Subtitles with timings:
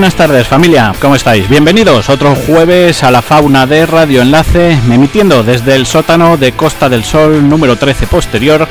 [0.00, 1.46] buenas tardes familia, ¿cómo estáis?
[1.46, 6.88] Bienvenidos otro jueves a la fauna de Radio Enlace, emitiendo desde el sótano de Costa
[6.88, 8.66] del Sol número 13 posterior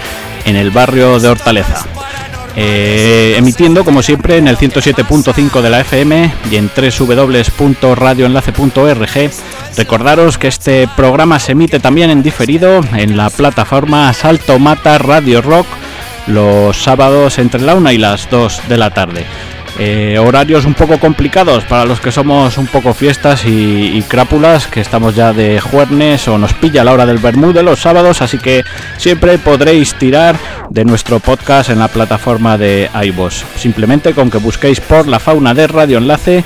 [0.45, 1.85] en el barrio de Hortaleza.
[2.55, 9.31] Eh, emitiendo como siempre en el 107.5 de la FM y en www.radioenlace.org.
[9.77, 15.43] Recordaros que este programa se emite también en diferido en la plataforma Salto Mata Radio
[15.43, 15.67] Rock
[16.25, 19.25] los sábados entre la 1 y las 2 de la tarde.
[19.81, 24.81] Eh, horarios un poco complicados para los que somos un poco fiestas y, crápulas, que
[24.81, 28.37] estamos ya de jueves o nos pilla la hora del Bermú de los sábados, así
[28.37, 28.65] que
[28.97, 30.35] siempre podréis tirar
[30.69, 33.45] de nuestro podcast en la plataforma de iVoox.
[33.55, 36.43] Simplemente con que busquéis por la fauna de Radio Enlace.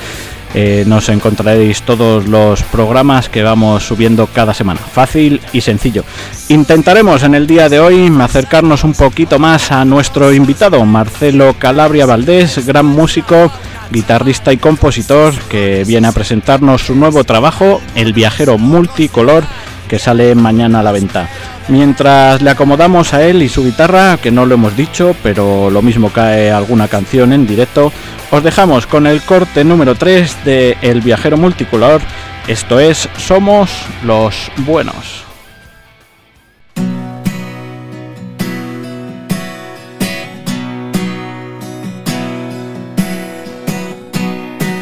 [0.54, 4.80] Eh, nos encontraréis todos los programas que vamos subiendo cada semana.
[4.80, 6.04] Fácil y sencillo.
[6.50, 12.06] Intentaremos en el día de hoy acercarnos un poquito más a nuestro invitado, Marcelo Calabria
[12.06, 13.52] Valdés, gran músico,
[13.92, 19.44] guitarrista y compositor, que viene a presentarnos su nuevo trabajo, El viajero multicolor,
[19.88, 21.30] que sale mañana a la venta.
[21.68, 25.82] Mientras le acomodamos a él y su guitarra, que no lo hemos dicho, pero lo
[25.82, 27.92] mismo cae alguna canción en directo,
[28.32, 32.02] os dejamos con el corte número 3 de El viajero multicolor.
[32.48, 33.70] Esto es Somos
[34.04, 35.24] los Buenos.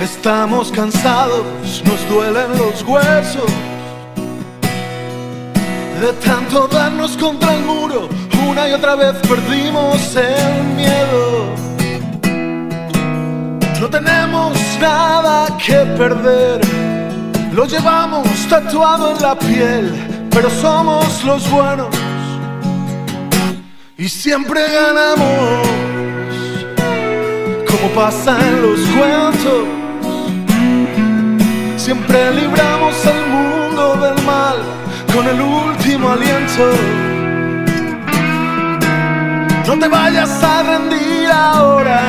[0.02, 3.71] Estamos cansados, nos duelen los huesos
[6.02, 8.10] de tanto darnos contra el muro,
[8.50, 11.54] una y otra vez perdimos el miedo.
[13.80, 16.60] No tenemos nada que perder,
[17.54, 21.96] lo llevamos tatuado en la piel, pero somos los buenos
[23.96, 25.68] y siempre ganamos,
[27.70, 29.68] como pasa en los cuentos.
[31.78, 34.81] Siempre libramos al mundo del mal
[35.14, 36.72] con el último aliento.
[39.68, 42.02] No te vayas a rendir ahora,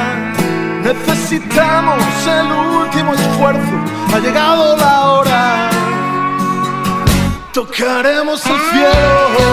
[0.82, 3.74] necesitamos el último esfuerzo,
[4.14, 5.70] ha llegado la hora.
[7.52, 9.52] Tocaremos el cielo.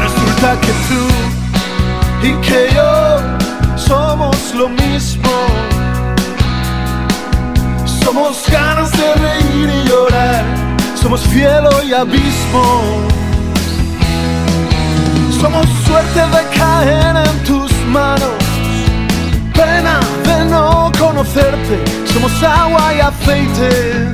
[0.00, 5.39] Resulta que tú y que yo somos lo mismo.
[8.12, 10.44] Somos ganas de reír y llorar,
[11.00, 13.06] somos cielo y abismo.
[15.40, 18.42] Somos suerte de caer en tus manos,
[19.54, 24.12] pena de no conocerte, somos agua y aceite,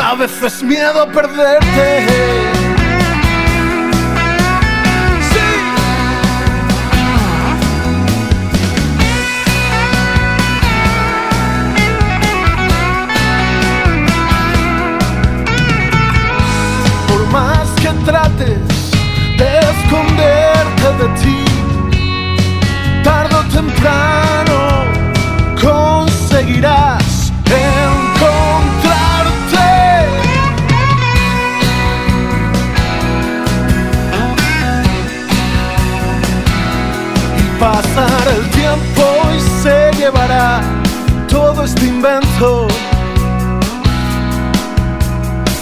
[0.00, 2.57] a veces miedo a perderte.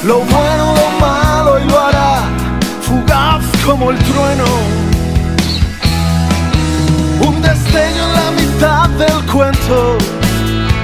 [0.07, 2.23] Lo bueno, lo malo y lo hará
[2.83, 4.45] fugaz como el trueno.
[7.23, 9.99] Un destello en la mitad del cuento,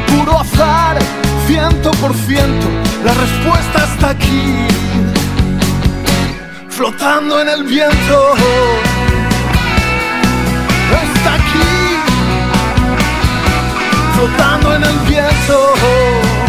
[0.08, 0.98] puro azar,
[1.46, 2.66] ciento por ciento.
[3.04, 4.66] La respuesta está aquí,
[6.68, 8.34] flotando en el viento.
[11.04, 11.70] Está aquí,
[14.16, 16.41] flotando en el viento.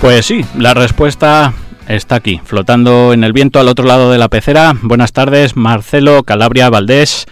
[0.00, 1.52] Pues sí, la respuesta
[1.86, 4.74] está aquí, flotando en el viento al otro lado de la pecera.
[4.80, 7.26] Buenas tardes, Marcelo Calabria Valdés.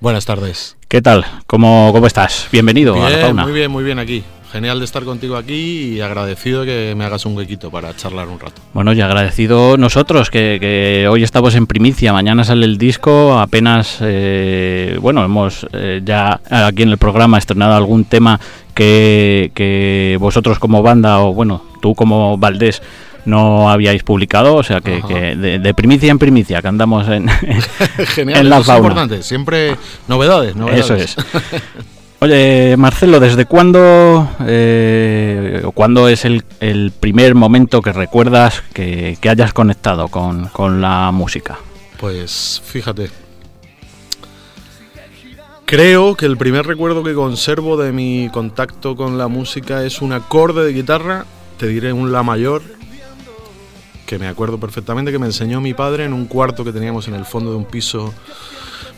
[0.00, 0.76] Buenas tardes.
[0.88, 1.24] ¿Qué tal?
[1.46, 2.46] ¿Cómo, cómo estás?
[2.52, 3.42] Bienvenido bien, a la fauna.
[3.44, 4.22] Muy bien, muy bien aquí.
[4.52, 8.40] Genial de estar contigo aquí y agradecido que me hagas un huequito para charlar un
[8.40, 8.60] rato.
[8.74, 13.98] Bueno, y agradecido nosotros que, que hoy estamos en primicia, mañana sale el disco, apenas,
[14.00, 18.40] eh, bueno, hemos eh, ya aquí en el programa estrenado algún tema
[18.74, 22.82] que, que vosotros como banda o bueno, tú como Valdés
[23.26, 27.28] no habíais publicado, o sea que, que de, de, primicia en primicia que andamos en,
[28.08, 28.72] Genial, en la fauna.
[28.72, 29.76] es importante, siempre
[30.08, 30.84] novedades, novedades.
[30.84, 31.16] Eso es.
[32.22, 39.30] Oye, Marcelo, ¿desde cuándo eh, cuándo es el, el, primer momento que recuerdas que, que
[39.30, 41.58] hayas conectado con, con, la música?
[41.98, 43.10] Pues fíjate.
[45.64, 50.12] Creo que el primer recuerdo que conservo de mi contacto con la música es un
[50.12, 51.24] acorde de guitarra,
[51.56, 52.60] te diré un La mayor,
[54.04, 57.14] que me acuerdo perfectamente que me enseñó mi padre en un cuarto que teníamos en
[57.14, 58.12] el fondo de un piso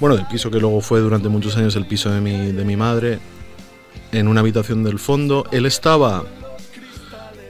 [0.02, 2.74] bueno, del piso que luego fue durante muchos años el piso de mi, de mi
[2.74, 3.20] madre,
[4.10, 5.46] en una habitación del fondo.
[5.52, 6.24] Él estaba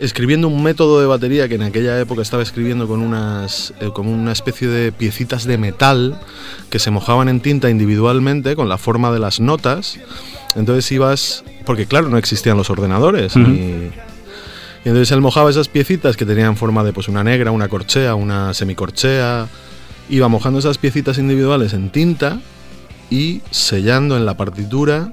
[0.00, 4.12] escribiendo un método de batería que en aquella época estaba escribiendo con unas eh, como
[4.12, 6.20] una especie de piecitas de metal
[6.68, 9.98] que se mojaban en tinta individualmente con la forma de las notas.
[10.54, 13.34] Entonces ibas, porque claro, no existían los ordenadores.
[13.34, 13.48] Uh -huh.
[13.48, 13.90] ni,
[14.84, 18.14] y entonces él mojaba esas piecitas que tenían forma de pues una negra, una corchea,
[18.14, 19.48] una semicorchea,
[20.08, 22.40] iba mojando esas piecitas individuales en tinta
[23.10, 25.10] y sellando en la partitura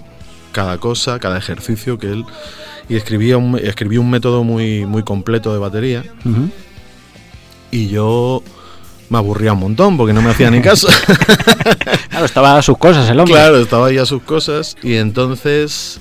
[0.51, 2.25] cada cosa, cada ejercicio que él
[2.87, 6.51] y escribía un, escribía un método muy, muy completo de batería uh -huh.
[7.71, 8.43] y yo
[9.09, 10.87] me aburría un montón porque no me hacía ni caso.
[12.09, 13.33] claro, estaba a sus cosas el hombre.
[13.33, 15.99] Claro, estaba ahí a sus cosas y entonces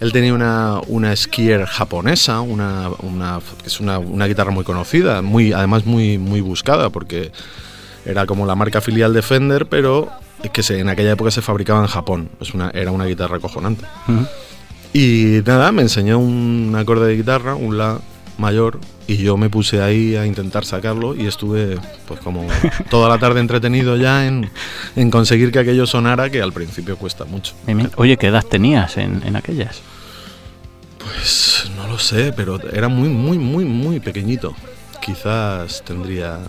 [0.00, 5.22] él tenía una, una skier japonesa, una, una, que es una, una guitarra muy conocida,
[5.22, 7.32] muy, además muy, muy buscada porque
[8.06, 10.08] era como la marca filial de Fender, pero
[10.42, 12.30] es que se, en aquella época se fabricaba en Japón.
[12.40, 13.84] Es una, era una guitarra acojonante.
[14.08, 14.28] Uh -huh.
[14.92, 17.98] Y nada, me enseñó un acorde de guitarra, un La
[18.38, 22.46] mayor, y yo me puse ahí a intentar sacarlo y estuve pues como
[22.90, 24.50] toda la tarde entretenido ya en,
[24.94, 27.54] en conseguir que aquello sonara, que al principio cuesta mucho.
[27.96, 29.80] Oye, ¿qué edad tenías en, en aquellas?
[30.98, 34.54] Pues no lo sé, pero era muy, muy, muy, muy pequeñito.
[35.00, 36.40] Quizás tendría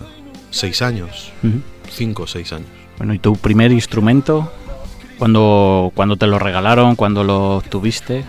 [0.50, 1.62] seis años, uh -huh.
[1.90, 2.68] cinco o seis años.
[2.98, 4.50] Bueno, ¿y tu primer instrumento?
[5.18, 6.96] ¿Cuándo, cuando te lo regalaron?
[6.96, 8.24] ¿Cuándo lo obtuviste?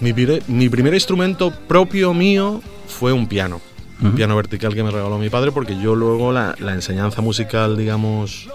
[0.00, 0.12] Mi,
[0.48, 3.56] mi, primer instrumento propio mío fue un piano.
[3.56, 4.08] Uh -huh.
[4.08, 7.76] Un piano vertical que me regaló mi padre porque yo luego la, la, enseñanza musical,
[7.76, 8.48] digamos,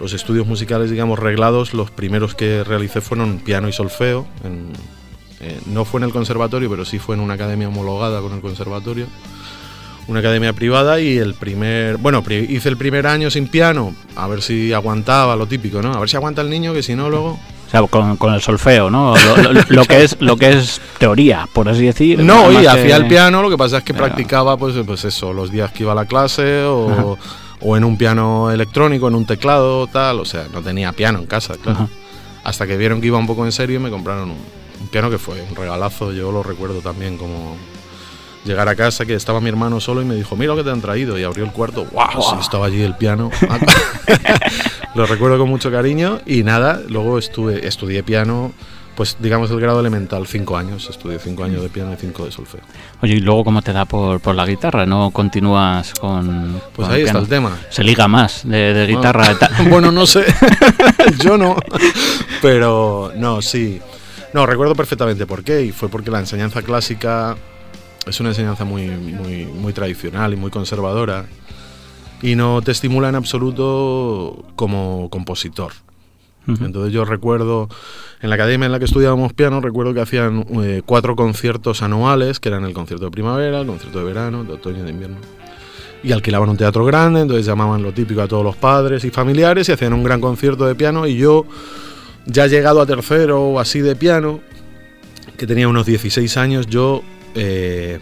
[0.00, 4.26] los estudios musicales, digamos, reglados, los primeros que realicé fueron piano y solfeo.
[4.44, 4.72] En,
[5.40, 8.40] eh, no fue en el conservatorio, pero sí fue en una academia homologada con el
[8.40, 9.06] conservatorio
[10.08, 14.42] una academia privada y el primer, bueno, hice el primer año sin piano, a ver
[14.42, 15.92] si aguantaba lo típico, ¿no?
[15.92, 17.38] A ver si aguanta el niño, que si no luego...
[17.66, 19.14] O sea, con, con el solfeo, ¿no?
[19.14, 22.18] Lo, lo, lo, que es, lo que es teoría, por así decir.
[22.18, 25.52] No, y hacía el piano, lo que pasa es que practicaba, pues, pues eso, los
[25.52, 27.18] días que iba a la clase o,
[27.60, 31.26] o, en un piano electrónico, en un teclado, tal, o sea, no tenía piano en
[31.26, 31.80] casa, claro.
[31.80, 31.88] Ajá.
[32.44, 34.38] Hasta que vieron que iba un poco en serio y me compraron un,
[34.80, 37.58] un piano que fue un regalazo, yo lo recuerdo también como
[38.44, 40.70] llegar a casa que estaba mi hermano solo y me dijo, mira lo que te
[40.70, 41.18] han traído.
[41.18, 42.22] Y abrió el cuarto, wow, wow.
[42.22, 43.30] Sí, estaba allí el piano.
[44.94, 48.52] lo recuerdo con mucho cariño y nada, luego estuve, estudié piano,
[48.98, 50.88] pues digamos el grado elemental, cinco años.
[50.90, 52.62] Estudié cinco años de piano y cinco de solfeo.
[53.00, 54.86] Oye, ¿y luego cómo te da por, por la guitarra?
[54.86, 56.60] ¿No continúas con...?
[56.74, 57.56] Pues con ahí el está el tema.
[57.70, 59.36] Se liga más de, de guitarra.
[59.58, 60.24] Bueno, bueno, no sé,
[61.20, 61.56] yo no,
[62.42, 63.80] pero no, sí.
[64.34, 67.36] No, recuerdo perfectamente por qué, y fue porque la enseñanza clásica
[68.08, 71.26] es una enseñanza muy, muy, muy tradicional y muy conservadora
[72.22, 75.72] y no te estimula en absoluto como compositor.
[76.46, 76.66] Uh -huh.
[76.66, 77.68] Entonces yo recuerdo,
[78.20, 82.40] en la academia en la que estudiábamos piano, recuerdo que hacían eh, cuatro conciertos anuales,
[82.40, 85.16] que eran el concierto de primavera, el concierto de verano, de otoño y de invierno.
[86.02, 89.68] Y alquilaban un teatro grande, entonces llamaban lo típico a todos los padres y familiares
[89.68, 91.44] y hacían un gran concierto de piano y yo,
[92.24, 94.40] ya llegado a tercero o así de piano,
[95.36, 97.02] que tenía unos 16 años, yo
[97.34, 97.98] eh,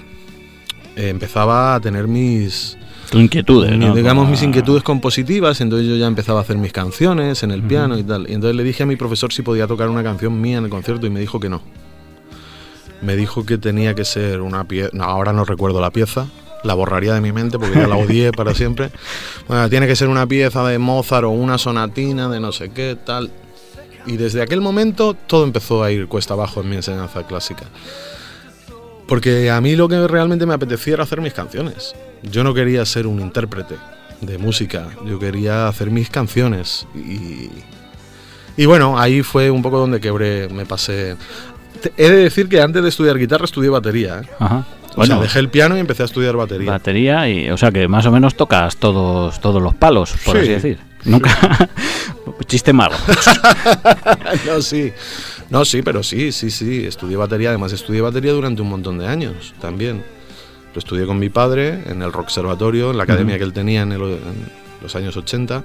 [0.97, 2.77] empezaba a tener mis
[3.11, 3.95] tu inquietudes, ¿no?
[3.95, 7.65] digamos mis inquietudes compositivas, entonces yo ya empezaba a hacer mis canciones en el uh
[7.65, 7.69] -huh.
[7.69, 8.29] piano y tal.
[8.29, 10.71] Y entonces le dije a mi profesor si podía tocar una canción mía en el
[10.71, 11.63] concierto y me dijo que no.
[13.03, 16.27] Me dijo que tenía que ser una pieza, no, ahora no recuerdo la pieza,
[16.65, 18.91] la borraría de mi mente porque ya la odié para siempre.
[19.47, 22.97] Bueno, tiene que ser una pieza de Mozart o una sonatina de no sé qué,
[23.05, 23.31] tal.
[24.07, 27.67] Y desde aquel momento todo empezó a ir cuesta abajo en mi enseñanza clásica.
[29.07, 31.95] Porque a mí lo que realmente me apetecía era hacer mis canciones.
[32.23, 33.77] Yo no quería ser un intérprete
[34.21, 36.87] de música, yo quería hacer mis canciones.
[36.95, 37.51] Y,
[38.57, 41.17] y bueno, ahí fue un poco donde quebré, me pasé.
[41.97, 44.23] He de decir que antes de estudiar guitarra estudié batería.
[44.25, 44.29] ¿eh?
[44.41, 44.65] Ajá.
[44.99, 46.71] O sea, dejé el piano y empecé a estudiar batería.
[46.71, 50.43] batería y, o sea, que más o menos tocas todos todos los palos, por Sí.
[50.43, 50.79] así decir.
[51.05, 51.69] Nunca
[52.47, 52.97] chiste malo.
[54.47, 54.93] no, sí.
[55.51, 56.85] No, sí, pero sí, sí, sí.
[56.87, 57.51] Estudié batería.
[57.51, 60.03] Además, estudié batería durante un montón de años también.
[60.75, 63.93] Lo estudié con mi padre en el Rockservatorio, en la academia que él tenía en,
[63.93, 64.51] el- en
[64.83, 65.65] los años 80.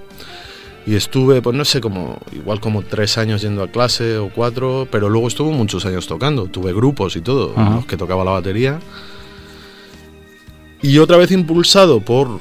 [0.85, 4.87] Y estuve, pues no sé, como igual como tres años yendo a clase o cuatro,
[4.91, 6.45] pero luego estuve muchos años tocando.
[6.47, 8.79] Tuve grupos y todo, los que tocaba la batería.
[10.81, 12.39] Y otra vez impulsado por.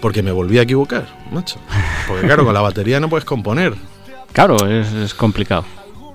[0.00, 1.58] Porque me volví a equivocar, macho.
[2.06, 3.74] Porque claro, con la batería no puedes componer.
[4.32, 5.64] Claro, es, es complicado.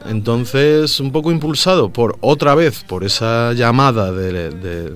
[0.07, 4.93] Entonces, un poco impulsado por otra vez, por esa llamada de, de-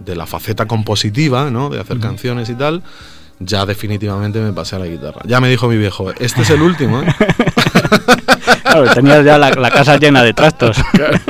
[0.00, 1.68] de la faceta compositiva, ¿no?
[1.68, 2.82] De hacer canciones y tal,
[3.38, 5.20] ya definitivamente me pasé a la guitarra.
[5.26, 7.06] Ya me dijo mi viejo, este es el último, ¿eh?
[8.62, 10.76] Claro, tenías ya la, la casa llena de trastos.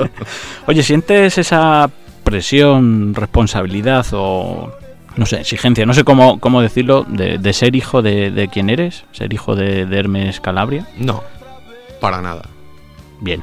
[0.67, 1.91] Oye, ¿sientes esa
[2.23, 4.71] presión, responsabilidad o,
[5.17, 8.69] no sé, exigencia, no sé cómo, cómo decirlo, de, de ser hijo de, de quién
[8.71, 9.05] eres?
[9.13, 10.87] ¿Ser hijo de, de Hermes Calabria?
[10.99, 11.23] No,
[12.01, 12.43] para nada.
[13.21, 13.43] Bien.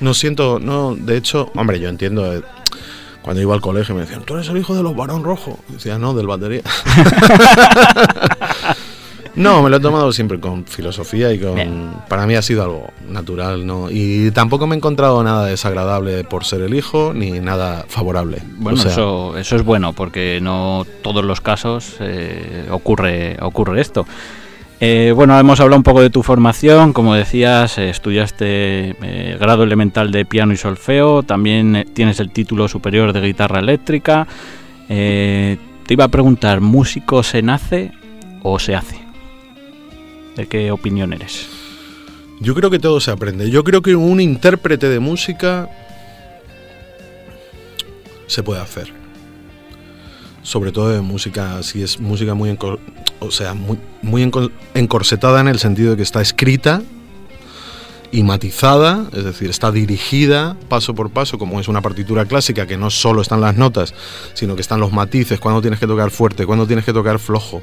[0.00, 2.42] No siento, no, de hecho, hombre, yo entiendo, eh,
[3.22, 5.58] cuando iba al colegio me decían, tú eres el hijo de los varón rojo.
[5.68, 6.62] Y decía, no, del batería.
[9.34, 11.54] no, me lo he tomado siempre con filosofía y con...
[11.54, 11.90] Bien.
[12.08, 13.90] Para mí ha sido algo natural, ¿no?
[13.90, 18.38] Y tampoco me he encontrado nada desagradable por ser el hijo, ni nada favorable.
[18.56, 23.82] Bueno, O sea, eso, eso es bueno, porque no todos los casos eh, ocurre, ocurre
[23.82, 24.06] esto.
[24.82, 26.94] Eh, bueno, hemos hablado un poco de tu formación.
[26.94, 31.22] Como decías, eh, estudiaste eh, grado elemental de piano y solfeo.
[31.22, 34.26] También tienes el título superior de guitarra eléctrica.
[34.88, 35.58] Te
[35.94, 37.92] iba a preguntar, ¿músico se nace
[38.42, 38.98] o se hace?
[40.36, 41.48] ¿De qué opinión eres?
[42.40, 43.50] Yo creo que todo se aprende.
[43.50, 45.68] Yo creo que un intérprete de música
[48.26, 48.99] se puede hacer.
[50.42, 52.78] Sobre todo de música, si es música muy, encor-
[53.20, 56.82] o sea, muy, muy encor- encorsetada en el sentido de que está escrita
[58.12, 62.76] y matizada, es decir, está dirigida paso por paso, como es una partitura clásica, que
[62.76, 63.94] no solo están las notas,
[64.34, 67.62] sino que están los matices, cuando tienes que tocar fuerte, cuando tienes que tocar flojo,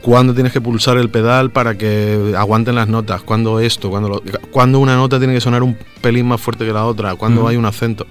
[0.00, 4.22] cuándo tienes que pulsar el pedal para que aguanten las notas, cuándo esto, cuándo, lo-
[4.52, 7.46] cuándo una nota tiene que sonar un pelín más fuerte que la otra, cuándo Mm.
[7.46, 8.06] hay un acento,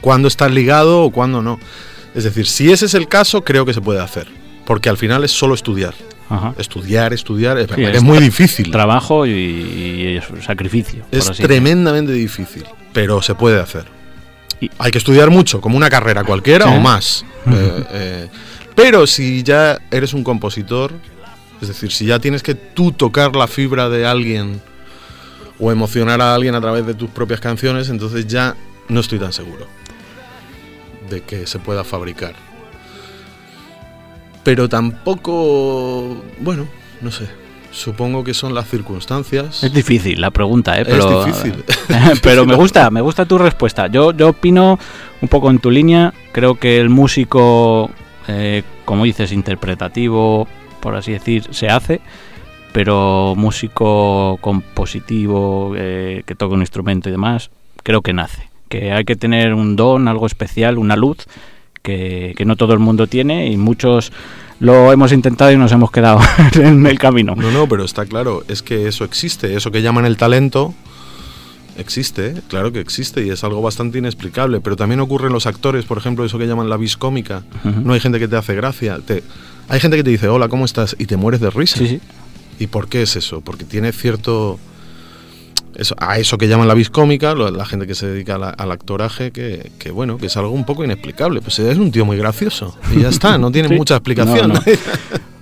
[0.00, 1.58] cuándo está ligado o cuándo no.
[2.14, 4.28] Es decir, si ese es el caso, creo que se puede hacer,
[4.66, 5.94] porque al final es solo estudiar.
[6.28, 6.54] Ajá.
[6.58, 8.70] Estudiar, estudiar, es, Sí, es es muy difícil.
[8.70, 11.04] Trabajo y, y sacrificio.
[11.10, 13.84] Es tremendamente difícil, pero se puede hacer.
[14.60, 16.72] Y- Hay que estudiar mucho, como una carrera cualquiera Sí.
[16.74, 17.24] o más.
[17.46, 18.28] Eh, eh,
[18.74, 20.92] pero si ya eres un compositor,
[21.60, 24.60] es decir, si ya tienes que tú tocar la fibra de alguien
[25.58, 28.56] o emocionar a alguien a través de tus propias canciones, entonces ya
[28.88, 29.66] no estoy tan seguro
[31.12, 32.34] de que se pueda fabricar.
[34.42, 36.66] Pero tampoco, bueno,
[37.00, 37.28] no sé.
[37.70, 39.62] Supongo que son las circunstancias.
[39.64, 40.82] Es difícil la pregunta, ¿eh?
[40.82, 41.64] Es Pero, difícil.
[42.22, 43.86] pero me gusta, me gusta tu respuesta.
[43.86, 44.78] Yo, yo opino
[45.22, 46.12] un poco en tu línea.
[46.32, 47.90] Creo que el músico,
[48.28, 50.46] eh, como dices, interpretativo,
[50.80, 52.02] por así decir, se hace.
[52.72, 57.50] Pero músico compositivo, eh, que toca un instrumento y demás,
[57.82, 58.51] creo que nace.
[58.72, 61.18] Que hay que tener un don, algo especial, una luz
[61.82, 64.12] que, que no todo el mundo tiene y muchos
[64.60, 66.20] lo hemos intentado y nos hemos quedado
[66.54, 67.34] en el camino.
[67.36, 70.74] No, no, pero está claro, es que eso existe, eso que llaman el talento
[71.76, 75.84] existe, claro que existe y es algo bastante inexplicable, pero también ocurre en los actores,
[75.84, 77.42] por ejemplo, eso que llaman la vis cómica.
[77.64, 77.80] Ujú.
[77.82, 79.22] No hay gente que te hace gracia, te,
[79.68, 80.96] hay gente que te dice, hola, ¿cómo estás?
[80.98, 81.76] Y te mueres de risa.
[81.76, 82.00] Sí, sí.
[82.58, 83.42] ¿Y por qué es eso?
[83.42, 84.58] Porque tiene cierto...
[85.76, 88.50] Eso, a eso que llaman la vis cómica, lo- la gente que se dedica la-
[88.50, 91.40] al actoraje, que, que, bueno, que es algo un poco inexplicable.
[91.40, 92.76] Pues es un tío muy gracioso.
[92.94, 93.74] Y ya está, no tiene Sí.
[93.74, 94.48] mucha explicación.
[94.48, 94.60] No, no.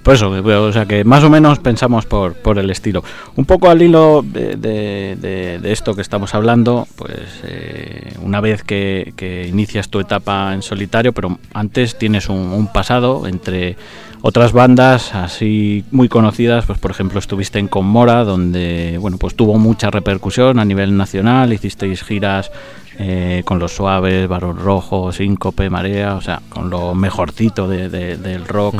[0.02, 3.04] Por eso, que, o sea que más o menos pensamos por, por el estilo.
[3.36, 8.40] Un poco al hilo de, de- de- de esto que estamos hablando, pues eh, una
[8.40, 13.76] vez que, que inicias tu etapa en solitario, pero antes tienes un, un pasado entre
[14.22, 19.58] otras bandas así muy conocidas, pues por ejemplo estuviste en Conmora, donde bueno pues tuvo
[19.58, 22.50] mucha repercusión a nivel nacional, hicisteis giras
[22.98, 28.18] eh, con los suaves, Barón Rojo, Síncope, Marea, o sea, con lo mejorcito de- de-
[28.18, 28.74] del rock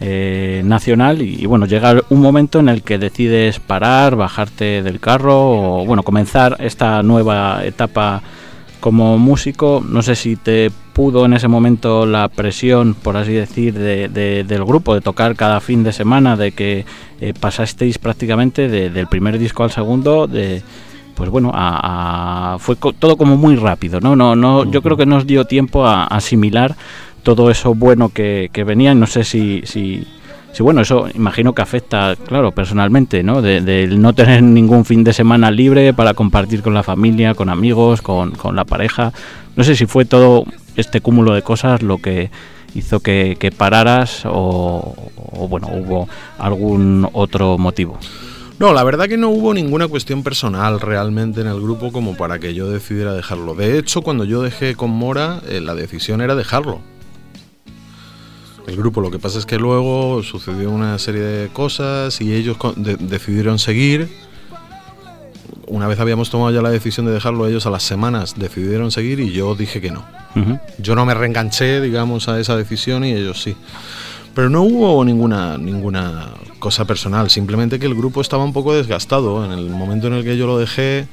[0.00, 1.20] eh, nacional.
[1.22, 5.84] Y, y, bueno, llega un momento en el que decides parar, bajarte del carro o
[5.86, 8.22] bueno, comenzar esta nueva etapa
[8.80, 13.74] como músico, no sé si te pudo en ese momento la presión, por así decir,
[13.74, 16.84] de, de- del grupo, de tocar cada fin de semana, de que
[17.20, 20.62] eh, pasasteis prácticamente de- del primer disco al segundo, de
[21.14, 24.14] pues bueno, a, a- fue co- todo como muy rápido, ¿no?
[24.14, 26.76] no, no Yo creo que nos dio tiempo a, a asimilar
[27.24, 28.94] todo eso bueno que, que venía.
[28.94, 30.06] No sé si, si,
[30.52, 33.42] si, bueno, eso imagino que afecta, claro, personalmente, ¿no?
[33.42, 37.48] De, del no tener ningún fin de semana libre para compartir con la familia, con
[37.48, 39.12] amigos, con, con la pareja.
[39.56, 40.44] No sé si fue todo
[40.76, 42.30] este cúmulo de cosas lo que
[42.74, 47.98] hizo que, que pararas o, o, bueno, hubo algún otro motivo.
[48.58, 52.40] No, la verdad que no hubo ninguna cuestión personal realmente en el grupo como para
[52.40, 53.54] que yo decidiera dejarlo.
[53.54, 56.80] De hecho, cuando yo dejé con Mora, eh, la decisión era dejarlo.
[58.68, 62.58] El grupo, lo que pasa es que luego sucedió una serie de cosas y ellos
[62.76, 64.08] de- decidieron seguir.
[65.66, 69.20] Una vez habíamos tomado ya la decisión de dejarlo, ellos a las semanas decidieron seguir
[69.20, 70.04] y yo dije que no.
[70.78, 73.56] Yo no me reenganché, digamos, a esa decisión y ellos sí.
[74.34, 79.44] Pero no hubo ninguna, ninguna cosa personal, simplemente que el grupo estaba un poco desgastado.
[79.44, 81.08] En el momento en el que yo lo dejé,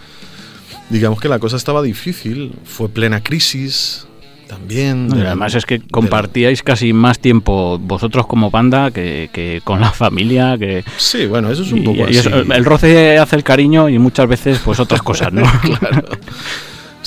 [0.89, 4.07] digamos que la cosa estaba difícil, fue plena crisis
[4.47, 5.07] también.
[5.07, 9.29] No, y la- además es que la- compartíais casi más tiempo vosotros como banda que,
[9.33, 12.49] que con la familia, que Sí, bueno, eso es un y- poco eso- así.
[12.51, 15.43] el roce hace el cariño y muchas veces pues otras cosas, ¿no?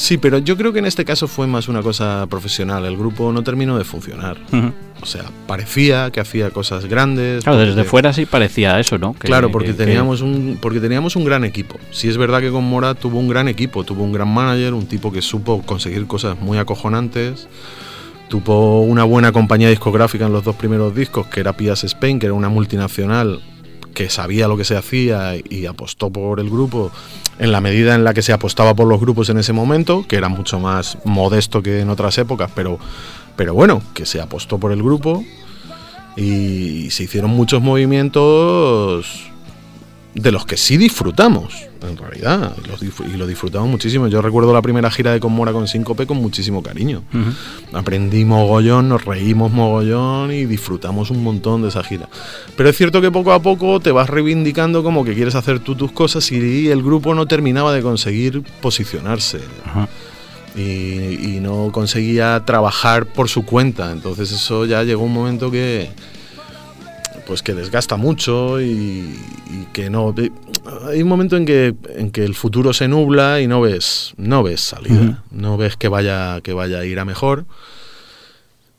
[0.01, 2.85] Sí, pero yo creo que en este caso fue más una cosa profesional.
[2.85, 4.37] El grupo no terminó de funcionar.
[5.03, 7.43] O sea, parecía que hacía cosas grandes.
[7.43, 9.13] Claro, desde fuera sí parecía eso, ¿no?
[9.15, 11.79] Que- Claro, porque que- que- teníamos un porque teníamos un gran equipo.
[11.91, 14.87] Sí es verdad que con Mora tuvo un gran equipo, tuvo un gran manager, un
[14.87, 17.49] tipo que supo conseguir cosas muy acojonantes.
[18.29, 22.27] Tuvo una buena compañía discográfica en los dos primeros discos, que era Pias Spain, que
[22.27, 23.41] era una multinacional
[23.99, 26.93] que sabía lo que se hacía y apostó por el grupo
[27.41, 30.15] en la medida en la que se apostaba por los grupos en ese momento, que
[30.15, 32.79] era mucho más modesto que en otras épocas, pero,
[33.35, 35.25] pero bueno, que se apostó por el grupo
[36.17, 39.28] y se hicieron muchos movimientos
[40.19, 44.09] de los que sí disfrutamos, en realidad, y los y lo disfrutamos muchísimo.
[44.09, 47.03] Yo recuerdo la primera gira de Conmora con Síncope con muchísimo cariño.
[47.13, 47.77] Ujú.
[47.77, 52.09] Aprendí mogollón, nos reímos mogollón y disfrutamos un montón de esa gira.
[52.57, 55.75] Pero es cierto que poco a poco te vas reivindicando como que quieres hacer tú
[55.75, 59.41] tus cosas y el grupo no terminaba de conseguir posicionarse.
[59.65, 59.89] Ajá.
[60.57, 63.93] Y, y no conseguía trabajar por su cuenta.
[63.93, 65.91] Entonces eso ya llegó un momento que
[67.29, 68.65] pues que desgasta mucho y,
[69.51, 70.15] y que no
[70.87, 74.43] hay un momento en que en que el futuro se nubla y no ves no
[74.43, 75.23] ves salida.
[75.31, 77.45] No ves que vaya que vaya a ir a mejor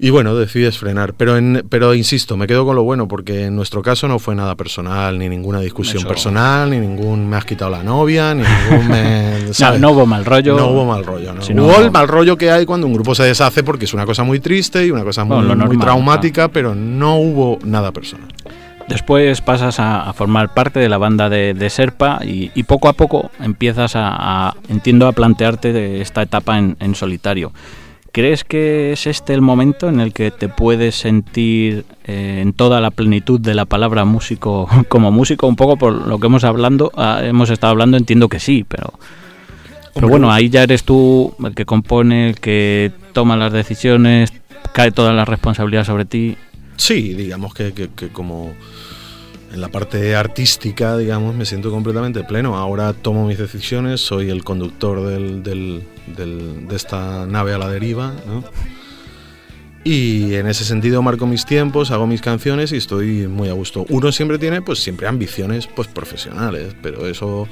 [0.02, 3.56] y bueno decides frenar pero en, pero insisto me quedo con lo bueno porque en
[3.58, 6.08] nuestro caso no fue nada personal ni ninguna discusión Eso.
[6.08, 9.82] personal ni ningún me has quitado la novia ni ningún me, No, ¿sabes?
[9.82, 10.56] no hubo mal rollo.
[10.56, 11.42] No hubo mal rollo, ¿no?
[11.42, 13.94] Si no- Hubo el mal rollo que hay cuando un grupo se deshace porque es
[13.94, 18.28] una cosa muy triste y una cosa muy, traumática, pero no hubo nada personal.
[18.88, 22.88] Después pasas a, a formar parte de la banda de, de Serpa y, y poco
[22.90, 27.52] a poco empiezas a, a- entiendo, a plantearte de esta etapa en, en solitario.
[28.12, 32.82] ¿Crees que es este el momento en el que te puedes sentir eh, en toda
[32.82, 35.48] la plenitud de la palabra músico como músico?
[35.48, 38.94] Un poco por lo que hemos hablando, ah, hemos estado hablando, entiendo que sí, pero
[39.94, 44.32] pero bueno, ahí ya eres tú el que compone, el que toma las decisiones,
[44.72, 46.38] cae toda la responsabilidad sobre ti.
[46.78, 48.54] Sí, digamos que, que- que como
[49.52, 52.56] en la parte artística, digamos, me siento completamente pleno.
[52.56, 55.84] Ahora tomo mis decisiones, soy el conductor del- del-
[56.16, 58.44] del- de esta nave a la deriva, ¿no?
[59.84, 63.86] Y en ese sentido marco mis tiempos, hago mis canciones y estoy muy a gusto.
[63.90, 67.48] Uno siempre tiene, pues siempre ambiciones pues, profesionales, pero eso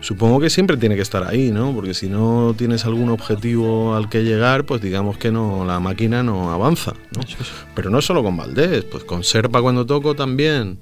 [0.00, 1.74] supongo que siempre tiene que estar ahí, ¿no?
[1.74, 6.22] Porque si no tienes algún objetivo al que llegar, pues digamos que no, la máquina
[6.22, 7.20] no avanza, ¿no?
[7.74, 10.78] Pero no solo con Valdés, pues con Serpa cuando toco también.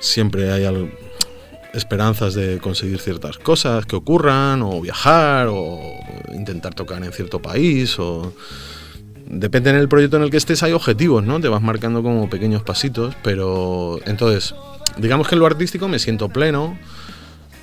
[0.00, 0.90] Siempre hay al-
[1.76, 5.80] esperanzas de conseguir ciertas cosas que ocurran, o viajar, o
[6.34, 8.32] intentar tocar en cierto país, o...
[9.28, 11.40] Depende en el proyecto en el que estés, hay objetivos, ¿no?
[11.40, 14.54] Te vas marcando como pequeños pasitos, pero entonces,
[14.98, 16.78] digamos que en lo artístico me siento pleno.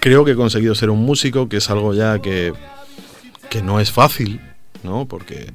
[0.02, 2.54] Creo que he conseguido ser un músico, que es algo ya que,
[3.50, 4.42] que no es fácil,
[4.84, 5.08] ¿no?
[5.08, 5.54] Porque,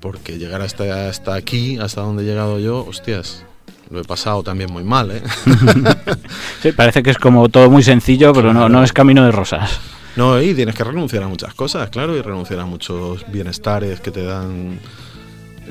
[0.00, 3.44] porque llegar hasta, hasta aquí, hasta donde he llegado yo, hostias,
[3.90, 5.22] lo he pasado también muy mal, ¿eh?
[6.62, 9.80] Sí, parece que es como todo muy sencillo, pero no, no es camino de rosas.
[10.16, 14.10] No, y tienes que renunciar a muchas cosas, claro, y renunciar a muchos bienestares que
[14.10, 14.80] te dan.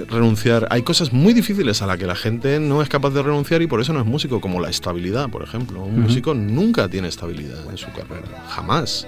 [0.10, 0.67] Renunciar.
[0.69, 3.67] Hay cosas muy difíciles a las que la gente no es capaz de renunciar y
[3.67, 5.84] por eso no es músico, como la estabilidad, por ejemplo.
[5.84, 9.08] Un músico nunca tiene estabilidad en su carrera, jamás.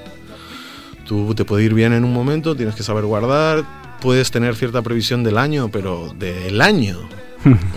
[1.05, 3.63] Tú te puede ir bien en un momento, tienes que saber guardar,
[4.01, 7.07] puedes tener cierta previsión del año, pero del año.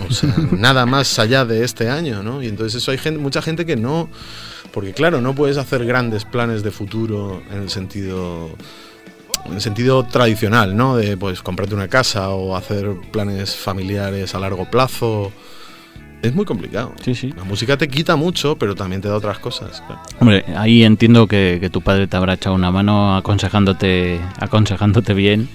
[0.09, 2.41] O sea, nada más allá de este año, ¿no?
[2.41, 4.09] Y entonces eso hay gente, mucha gente que no,
[4.71, 8.49] porque claro, no puedes hacer grandes planes de futuro en el sentido
[9.45, 10.95] en el sentido tradicional, ¿no?
[10.95, 15.31] De pues comprarte una casa o hacer planes familiares a largo plazo.
[16.21, 16.93] Es muy complicado.
[17.03, 17.33] Sí, sí.
[17.35, 19.83] La música te quita mucho, pero también te da otras cosas.
[19.85, 20.01] claro.
[20.19, 25.49] Hombre, ahí entiendo que, que tu padre te habrá echado una mano aconsejándote, aconsejándote bien.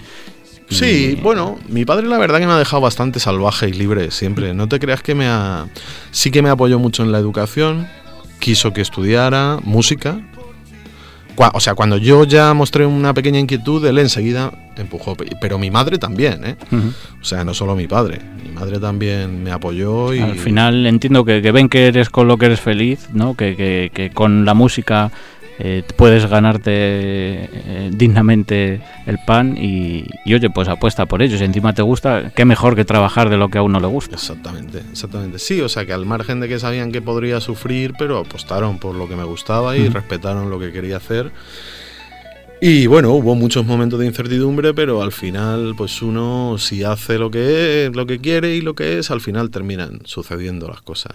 [0.71, 4.53] Sí, bueno, mi padre la verdad que me ha dejado bastante salvaje y libre siempre.
[4.55, 5.67] No te creas que me ha...
[6.11, 7.89] Sí que me apoyó mucho en la educación,
[8.39, 10.21] quiso que estudiara música.
[11.55, 15.15] O sea, cuando yo ya mostré una pequeña inquietud, él enseguida empujó.
[15.15, 16.57] Pe- Pero mi madre también, ¿eh?
[17.23, 18.21] O sea, no solo mi padre.
[18.45, 20.19] Mi madre también me apoyó y...
[20.19, 23.35] Al final entiendo que, que ven que eres con lo que eres feliz, ¿no?
[23.37, 25.13] Que, que- que con la música
[25.59, 31.37] eh, puedes ganarte eh, dignamente el pan y, y, oye, pues apuesta por ello.
[31.37, 34.17] Si encima te gusta, qué mejor que trabajar de lo que a uno le gusta.
[34.17, 35.39] Exactamente, exactamente.
[35.39, 38.95] Sí, o sea que al margen de que sabían que podría sufrir, pero apostaron por
[38.95, 39.95] lo que me gustaba y Ujú.
[39.95, 41.33] respetaron lo que quería hacer.
[42.61, 47.31] Y bueno, hubo muchos momentos de incertidumbre, pero al final, pues uno si hace lo
[47.31, 51.15] que es, lo que quiere y lo que es, al final terminan sucediendo las cosas.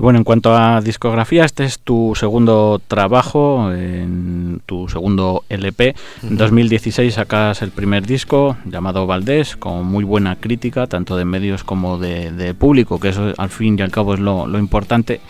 [0.00, 5.94] Y bueno, en cuanto a discografía, este es tu segundo trabajo, en tu segundo LP.
[6.22, 11.64] En 2016 sacas el primer disco llamado Valdés, con muy buena crítica, tanto de medios
[11.64, 15.20] como de, de público, que eso al fin y al cabo es lo, lo importante.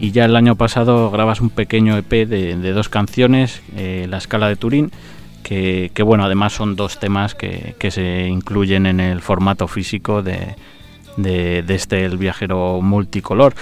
[0.00, 4.18] Y ya el año pasado grabas un pequeño EP de, de dos canciones, eh, La
[4.18, 4.90] Escala de Turín,
[5.44, 10.24] que, que, bueno, además son dos temas que, que se incluyen en el formato físico
[10.24, 10.56] de,
[11.16, 13.54] de, de este El Viajero Multicolor.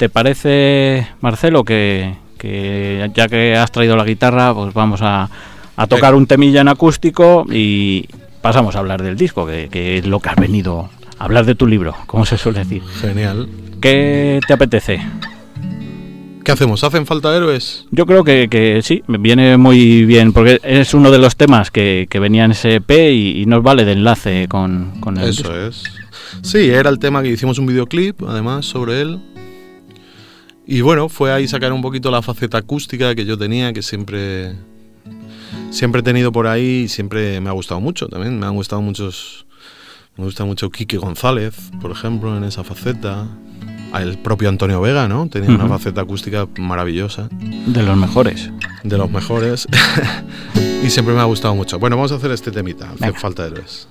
[0.00, 5.28] ¿Te parece, Marcelo, que, que ya que has traído la guitarra, pues vamos a,
[5.76, 8.06] a tocar un temilla en acústico y
[8.40, 11.54] pasamos a hablar del disco, que, que es lo que has venido a hablar de
[11.54, 12.82] tu libro, como se suele decir?
[13.02, 13.46] Genial.
[13.82, 15.02] ¿Qué te apetece?
[16.44, 16.82] ¿Qué hacemos?
[16.82, 17.84] ¿Hacen falta héroes?
[17.90, 21.70] Yo creo que, que sí, me viene muy bien, porque es uno de los temas
[21.70, 25.28] que, que venía en ese EP y, y nos vale de enlace con, con el
[25.28, 25.54] Eso disco.
[25.54, 25.84] es.
[26.42, 29.20] Sí, era el tema que hicimos un videoclip, además, sobre él.
[30.72, 34.54] Y bueno, fue ahí sacar un poquito la faceta acústica que yo tenía, que siempre,
[35.72, 38.38] siempre he tenido por ahí y siempre me ha gustado mucho también.
[38.38, 39.46] Me han gustado muchos.
[40.16, 43.26] Me gusta mucho Quique González, por ejemplo, en esa faceta.
[43.98, 45.28] El propio Antonio Vega, ¿no?
[45.28, 47.28] Tenía una faceta acústica maravillosa,
[47.66, 48.52] De los mejores.
[48.84, 49.66] de los mejores.
[50.84, 51.80] y siempre me ha gustado mucho.
[51.80, 52.92] Bueno, vamos a hacer este temita.
[52.92, 53.88] Hace falta héroes.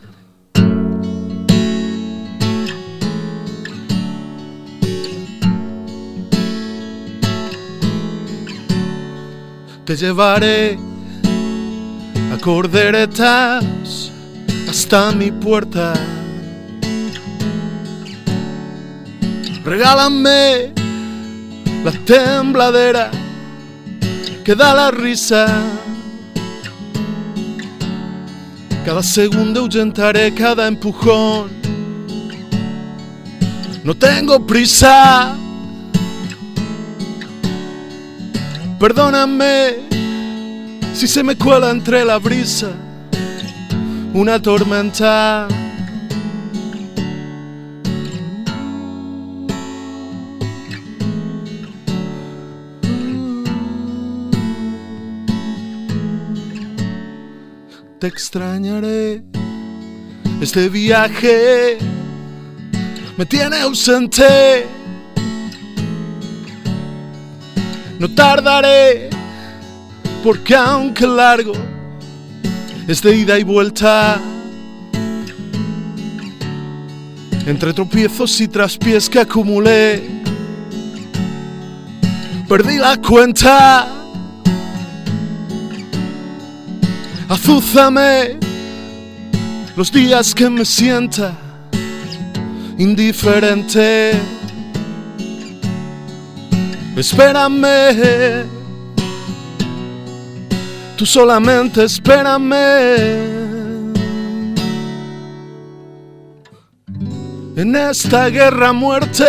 [9.89, 10.77] Te llevaré
[12.31, 14.11] a corderetas
[14.69, 15.93] hasta mi puerta.
[19.65, 20.71] Regálame
[21.83, 23.09] la tembladera
[24.43, 25.47] que da la risa.
[28.85, 31.49] Cada segundo ahuyentaré cada empujón.
[33.83, 35.38] No tengo prisa.
[38.79, 39.75] Perdóname
[40.93, 42.71] si se me cuela entre la brisa
[44.13, 45.47] una tormenta.
[57.99, 59.23] Te extrañaré.
[60.41, 61.77] Este viaje
[63.17, 64.78] me tiene ausente.
[67.99, 69.09] No tardaré,
[70.23, 71.51] porque aunque largo
[72.87, 74.21] es de ida y vuelta.
[77.45, 80.09] Entre tropiezos y traspiés que acumulé,
[82.47, 83.87] perdí la cuenta.
[87.27, 88.37] Azúzame
[89.75, 91.33] los días que me sienta
[92.77, 94.38] indiferente.
[96.99, 98.45] Espérame,
[100.97, 102.53] tú solamente espérame.
[107.55, 109.23] En esta guerra muerte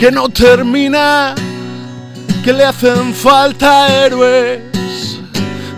[0.00, 1.36] que no termina,
[2.42, 4.62] que le hacen falta héroes.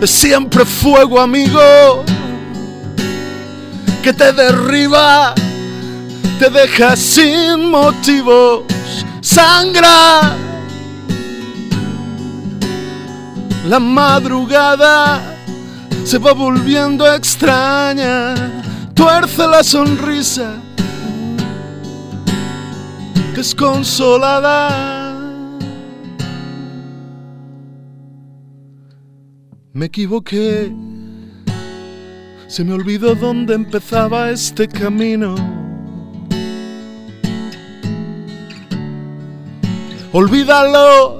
[0.01, 2.03] Es siempre fuego, amigo,
[4.01, 5.35] que te derriba,
[6.39, 8.63] te deja sin motivos,
[9.23, 10.37] sangra.
[13.67, 15.19] La madrugada
[16.03, 18.35] se va volviendo extraña,
[18.93, 20.53] tuerce la sonrisa
[23.43, 25.19] desconsolada.
[29.73, 30.71] Me equivoqué,
[32.47, 35.62] se me olvidó dónde empezaba este camino.
[40.15, 41.19] Olvídalo,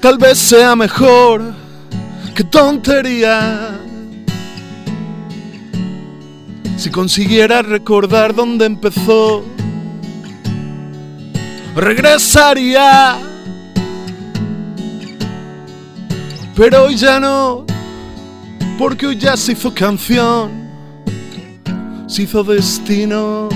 [0.00, 1.52] tal vez sea mejor,
[2.34, 3.78] qué tontería.
[6.78, 9.44] Si consiguiera recordar dónde empezó,
[11.76, 13.18] regresaría.
[16.56, 17.66] Pero hoy ya no,
[18.78, 20.50] porque hoy ya se hizo canción,
[22.06, 23.50] se hizo destino.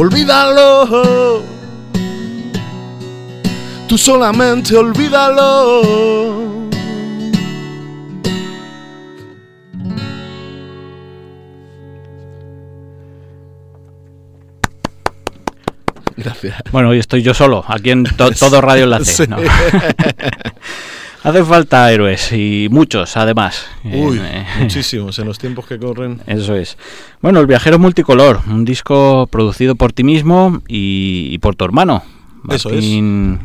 [0.00, 1.42] Olvídalo,
[3.86, 5.82] tú solamente olvídalo.
[16.16, 16.56] Gracias.
[16.72, 19.24] Bueno, hoy estoy yo solo, aquí en to- todo Radio Enlace.
[19.24, 19.24] Sí.
[19.28, 19.36] ¿no?
[21.22, 23.66] Hace falta héroes y muchos, además.
[23.84, 26.22] Uy, Eh, muchísimos en los tiempos que corren.
[26.26, 26.78] Eso es.
[27.20, 32.02] Bueno, El viajero multicolor, un disco producido por ti mismo y, y por tu hermano,
[32.48, 32.76] Eso es.
[32.76, 33.40] Martín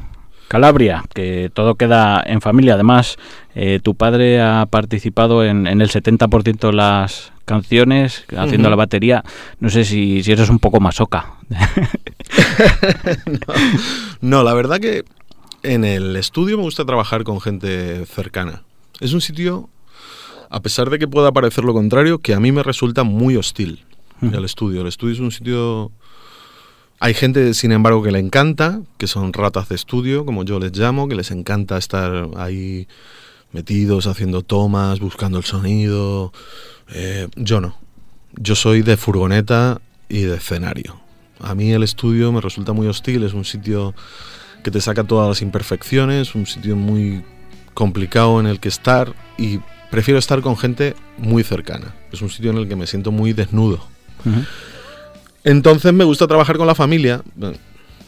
[0.47, 2.75] Calabria, que todo queda en familia.
[2.75, 3.17] Además,
[3.55, 9.23] eh, tu padre ha participado en, en el 70% de las canciones, haciendo la batería.
[9.59, 11.25] No sé si, si eres un poco masoca.
[14.21, 15.03] No, la verdad que
[15.73, 18.63] en el estudio me gusta trabajar con gente cercana.
[18.99, 19.69] Es un sitio,
[20.49, 23.83] a pesar de que pueda parecer lo contrario, que a mí me resulta muy hostil.
[24.21, 24.81] El estudio.
[24.81, 25.91] El estudio es un sitio...
[26.99, 30.75] Hay gente, sin embargo, que le encanta, que son ratas de estudio, como yo les
[30.77, 32.87] llamo, que les encanta estar ahí
[33.51, 36.31] metidos, haciendo tomas, buscando el sonido.
[36.93, 37.77] Eh, yo no.
[38.37, 41.01] Yo soy de furgoneta y de escenario.
[41.39, 43.93] A mí el estudio me resulta muy hostil, es un sitio
[44.65, 47.23] que te saca todas las imperfecciones, un sitio muy
[47.75, 49.59] complicado en el que estar y
[49.91, 51.93] prefiero estar con gente muy cercana.
[52.11, 53.85] Es un sitio en el que me siento muy desnudo.
[55.43, 57.21] Entonces me gusta trabajar con la familia.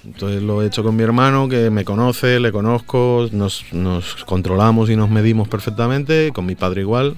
[0.03, 4.89] Entonces lo he hecho con mi hermano, que me conoce, le conozco, nos, nos controlamos
[4.89, 7.17] y nos medimos perfectamente, con mi padre igual.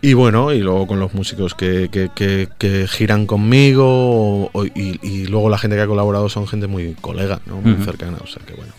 [0.00, 3.84] Y bueno, y luego con los músicos que, que- que- que giran conmigo,
[4.44, 7.56] o- o- y, y luego la gente que ha colaborado son gente muy colega, ¿no?
[7.60, 8.72] muy cercana, o sea que bueno.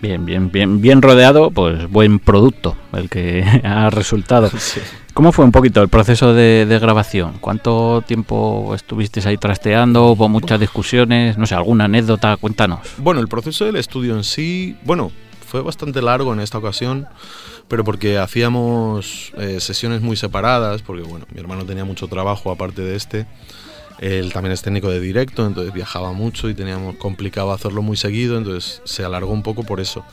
[0.00, 4.50] Bien, bien, bien, bien rodeado, pues buen producto el que ha resultado.
[4.58, 4.80] Sí.
[5.14, 7.34] ¿Cómo fue un poquito el proceso de, de grabación?
[7.40, 10.06] ¿Cuánto tiempo estuvisteis ahí trasteando?
[10.10, 11.38] ¿Hubo muchas discusiones?
[11.38, 12.80] No sé, alguna anécdota, cuéntanos.
[12.98, 15.12] Bueno, el proceso del estudio en sí, bueno,
[15.54, 17.06] fue bastante largo en esta ocasión,
[17.68, 22.82] pero porque hacíamos eh, sesiones muy separadas, porque bueno, mi hermano tenía mucho trabajo aparte
[22.82, 23.24] de este.
[24.00, 28.36] Él también es técnico de directo, entonces viajaba mucho y teníamos complicado hacerlo muy seguido,
[28.36, 30.04] entonces se alargó un poco por eso.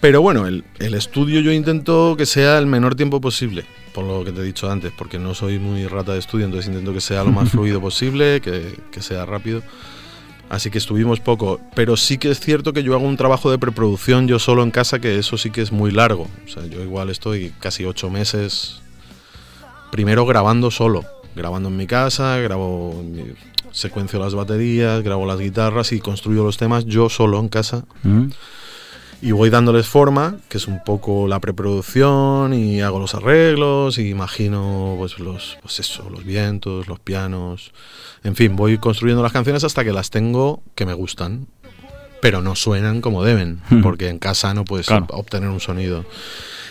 [0.00, 4.24] Pero bueno, el, el estudio yo intento que sea el menor tiempo posible, por lo
[4.24, 7.02] que te he dicho antes, porque no soy muy rata de estudio, entonces intento que
[7.02, 9.62] sea lo más fluido posible, que, que sea rápido.
[10.50, 13.58] Así que estuvimos poco, pero sí que es cierto que yo hago un trabajo de
[13.58, 16.26] preproducción yo solo en casa, que eso sí que es muy largo.
[16.46, 18.80] O sea, yo igual estoy casi ocho meses
[19.90, 21.04] primero grabando solo,
[21.36, 23.02] grabando en mi casa, grabo,
[23.72, 28.28] secuencio las baterías, grabo las guitarras y construyo los temas yo solo en casa Mm.
[29.20, 34.08] Y voy dándoles forma, que es un poco la preproducción y hago los arreglos y
[34.10, 37.72] imagino pues los pues eso, los vientos, los pianos,
[38.22, 41.46] en fin, voy construyendo las canciones hasta que las tengo que me gustan,
[42.22, 43.80] pero no suenan como deben, Hmm.
[43.82, 45.06] porque en casa no puedes Claro.
[45.10, 46.04] obtener un sonido.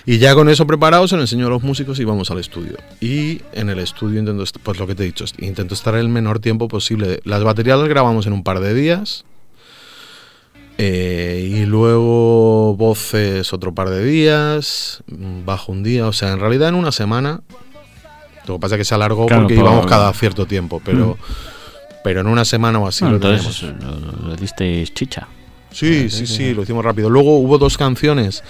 [0.05, 2.77] Y ya con eso preparado se lo enseño a los músicos y vamos al estudio.
[3.01, 6.39] Y en el estudio intento, pues lo que te he dicho, intento estar el menor
[6.39, 7.19] tiempo posible.
[7.25, 9.25] Las baterías las grabamos en un par de días.
[10.77, 16.39] Eh, y luego voces otro par de días, mm, bajo un día, o sea, en
[16.39, 17.41] realidad en una semana.
[18.47, 21.17] Lo que pasa es que se alargó Claro, porque por- íbamos cada cierto tiempo, pero,
[22.03, 25.27] pero en una semana o así Bueno, lo entonces lo, lo disteis chicha.
[25.71, 27.09] Sí, sí, sí, lo hicimos rápido.
[27.09, 28.41] Luego hubo dos canciones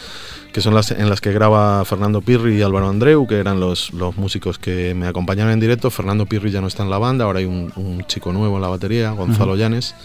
[0.53, 3.91] que son las en las que graba Fernando Pirri y Álvaro Andreu, que eran los,
[3.93, 5.89] los músicos que me acompañaron en directo.
[5.89, 8.61] Fernando Pirri ya no está en la banda, ahora hay un, un chico nuevo en
[8.61, 9.59] la batería, Gonzalo Ujú.
[9.61, 9.95] Llanes.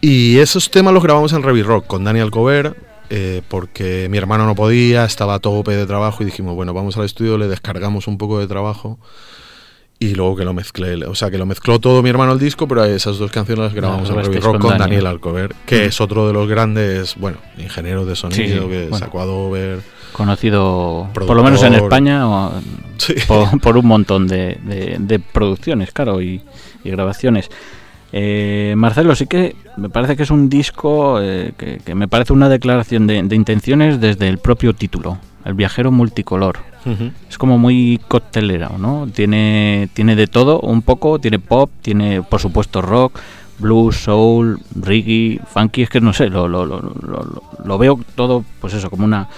[0.00, 2.76] Y esos temas los grabamos en Revi Rock con Daniel Cover,
[3.10, 6.96] eh, porque mi hermano no podía, estaba a tope de trabajo y dijimos, bueno, vamos
[6.96, 8.98] al estudio, le descargamos un poco de trabajo
[9.98, 12.68] y luego que lo mezclé, o sea, que lo mezcló todo mi hermano el disco,
[12.68, 15.06] pero esas dos canciones las grabamos en grabasteis Rock con Daniel.
[15.06, 18.98] Alcover, que es otro de los grandes, bueno, ingenieros de sonido Sí, que bueno.
[18.98, 19.78] sacó Adobe.
[20.12, 22.52] Conocido, por lo menos en España, o-
[22.98, 23.14] Sí.
[23.26, 26.42] por, por un montón de, de- de producciones, claro, y,
[26.84, 27.48] y grabaciones.
[28.12, 32.32] Eh, Marcelo, sí que me parece que es un disco eh, que, que me parece
[32.32, 36.58] una declaración de, de intenciones desde el propio título, El viajero multicolor.
[36.86, 37.10] Ujú.
[37.28, 39.08] Es como muy coctelera, ¿no?
[39.12, 43.18] Tiene, tiene de todo, un poco, tiene pop, tiene por supuesto rock,
[43.58, 48.00] blues, soul, reggae, funky, es que no sé, lo, lo, lo, lo- lo- lo veo
[48.14, 49.28] todo, pues eso, como una,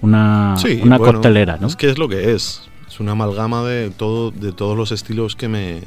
[0.00, 1.66] una, Sí, una bueno, coctelera, ¿no?
[1.66, 2.62] Es que es lo que es.
[2.88, 5.82] Es una amalgama de todo, de todos los estilos que me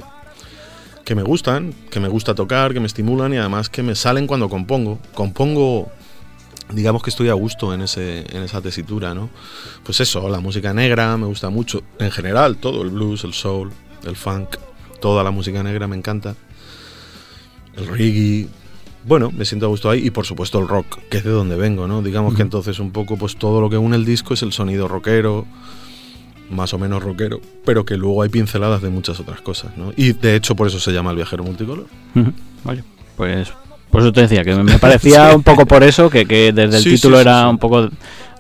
[1.10, 4.28] que me gustan, que me gusta tocar, que me estimulan y además que me salen
[4.28, 5.00] cuando compongo.
[5.16, 5.92] Compongo,
[6.72, 9.32] digamos que estoy a gusto en ese en esa tesitura, ¿no?
[9.84, 13.72] Pues eso, la música negra me gusta mucho, en general todo el blues, el soul,
[14.04, 14.58] el funk,
[15.02, 16.36] toda la música negra me encanta.
[17.76, 18.48] El reggae,
[19.04, 21.56] bueno, me siento a gusto ahí y por supuesto el rock, que es de donde
[21.56, 22.04] vengo, ¿no?
[22.04, 24.88] Digamos que entonces un poco pues todo lo que une el disco es el sonido
[24.88, 25.48] rockero,
[26.50, 29.92] más o menos rockero, pero que luego hay pinceladas de muchas otras cosas, ¿no?
[29.96, 31.86] Y de hecho por eso se llama el viajero multicolor.
[32.16, 32.32] Ujú,
[32.64, 32.84] Vale,
[33.16, 33.52] pues
[33.92, 36.84] por eso te decía que me parecía un poco por eso que, que desde el
[36.84, 37.90] Sí, título sí, era un poco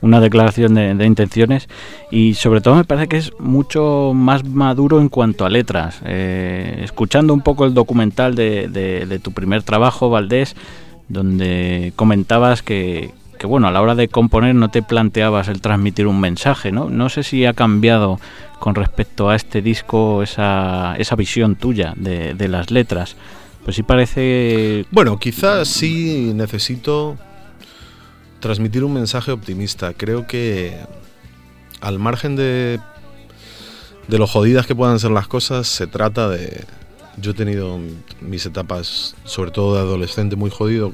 [0.01, 1.67] una declaración de, de intenciones
[2.09, 5.99] y sobre todo me parece que es mucho más maduro en cuanto a letras.
[6.05, 10.55] Eh, escuchando un poco el documental de, de- de tu primer trabajo, Valdés,
[11.09, 16.05] donde comentabas que, que, bueno, a la hora de componer no te planteabas el transmitir
[16.05, 16.89] un mensaje, ¿no?
[16.89, 18.19] No sé si ha cambiado
[18.59, 23.15] con respecto a este disco esa, esa visión tuya de, de las letras.
[23.63, 24.85] Pues sí parece...
[24.91, 27.17] Bueno, quizás sí necesito
[28.39, 29.93] transmitir un mensaje optimista.
[29.93, 30.77] Creo que
[31.81, 32.79] al margen de,
[34.07, 36.65] de lo jodidas que puedan ser las cosas, se trata de...
[37.17, 37.79] Yo he tenido
[38.21, 40.93] mis etapas, sobre todo de adolescente, muy jodido.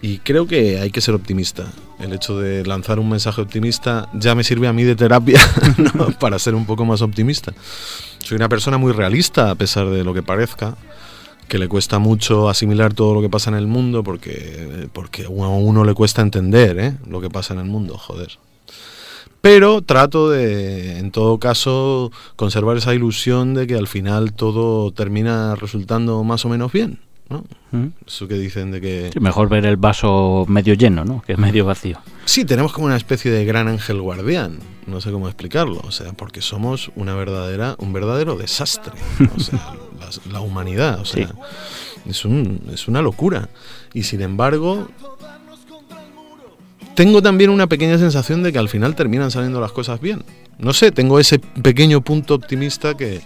[0.00, 1.66] Y creo que hay que ser optimista.
[1.98, 5.40] El hecho de lanzar un mensaje optimista ya me sirve a mí de terapia
[5.94, 6.10] ¿no?
[6.20, 7.52] para ser un poco más optimista.
[8.20, 10.76] Soy una persona muy realista, a pesar de lo que parezca
[11.48, 15.28] que le cuesta mucho asimilar todo lo que pasa en el mundo porque, porque a
[15.30, 16.98] uno le cuesta entender ¿eh?
[17.08, 18.38] lo que pasa en el mundo, joder.
[19.40, 25.54] Pero trato de, en todo caso, conservar esa ilusión de que al final todo termina
[25.54, 26.98] resultando más o menos bien.
[27.28, 27.44] ¿No?
[27.72, 27.86] ¿Mm?
[28.06, 29.10] Eso que dicen de que...
[29.12, 31.22] Sí, mejor ver el vaso medio lleno, ¿no?
[31.22, 31.98] Que medio vacío.
[32.24, 34.58] Sí, tenemos como una especie de gran ángel guardián.
[34.86, 35.80] No sé cómo explicarlo.
[35.84, 38.92] O sea, porque somos una verdadera, un verdadero desastre.
[39.36, 39.58] O sea,
[40.00, 41.00] la, la humanidad.
[41.00, 41.32] O sea, Sí.
[42.10, 43.48] es, un, es una locura.
[43.92, 44.88] Y sin embargo,
[46.94, 50.24] tengo también una pequeña sensación de que al final terminan saliendo las cosas bien.
[50.58, 53.20] No sé, tengo ese pequeño punto optimista que,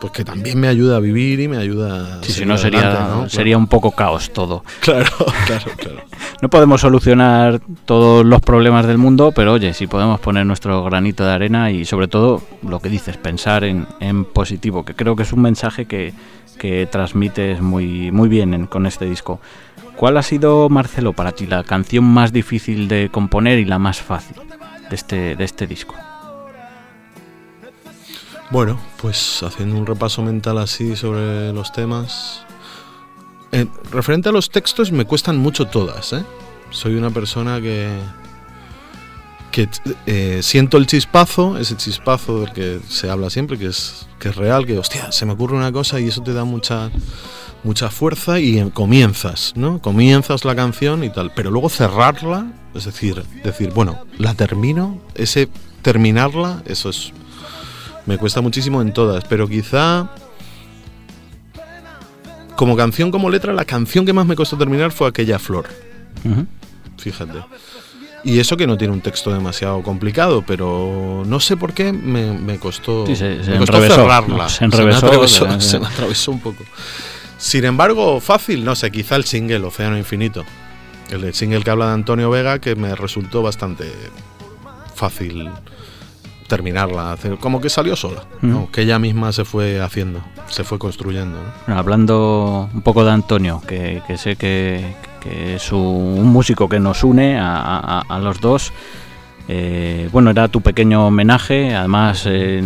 [0.00, 3.26] pues que también me ayuda a vivir y me ayuda a Sí, si no sería,
[3.28, 4.64] sería un poco caos todo.
[4.80, 5.10] Claro,
[5.46, 6.00] claro, claro.
[6.40, 11.24] No podemos solucionar todos los problemas del mundo, pero oye, si podemos poner nuestro granito
[11.24, 15.24] de arena y sobre todo lo que dices, pensar en, en positivo, que creo que
[15.24, 16.12] es un mensaje que,
[16.58, 19.40] que transmites muy, muy bien en- con este disco.
[19.96, 24.00] ¿Cuál ha sido, Marcelo, para ti la canción más difícil de componer y la más
[24.00, 24.36] fácil
[24.88, 25.96] de este, de este disco?
[28.50, 32.40] Bueno, pues haciendo un repaso mental así sobre los temas.
[33.52, 36.24] Eh, referente a los textos, me cuestan mucho todas, ¿eh?
[36.70, 37.90] Soy una persona que.
[39.50, 39.68] que
[40.06, 44.36] eh, siento el chispazo, ese chispazo del que se habla siempre, que es, que es
[44.36, 46.90] real, que hostia, se me ocurre una cosa y eso te da mucha,
[47.64, 49.78] mucha fuerza y eh, comienzas, ¿no?
[49.82, 55.50] Comienzas la canción y tal, pero luego cerrarla, es decir, decir, bueno, la termino, ese
[55.82, 57.12] terminarla, eso es
[58.08, 60.08] me cuesta muchísimo en todas, pero quizá
[62.56, 65.66] como canción, como letra, la canción que más me costó terminar fue aquella flor,
[66.96, 67.38] fíjate.
[68.24, 72.32] Y eso que no tiene un texto demasiado complicado, pero no sé por qué me,
[72.32, 74.36] me costó, Sí, se- se me costó cerrarla.
[74.44, 74.48] ¿no?
[74.48, 76.64] Se me enrevesó, atravesó- se me atravesó un poco.
[77.38, 80.44] Sin embargo, fácil, no sé, quizá el single Océano Infinito.
[81.10, 83.90] El single que habla de Antonio Vega, que me resultó bastante
[84.96, 85.48] fácil
[86.48, 88.68] terminarla, hacer, como que salió sola, ¿no?
[88.72, 91.38] Que ella misma se fue haciendo, se fue construyendo.
[91.38, 91.44] ¿no?
[91.66, 96.80] Bueno, hablando un poco de Antonio, que, que sé que, que es un, músico que
[96.80, 98.72] nos une a, a- a los dos.
[99.50, 101.74] eh, bueno, era tu pequeño homenaje.
[101.74, 102.62] Además, eh,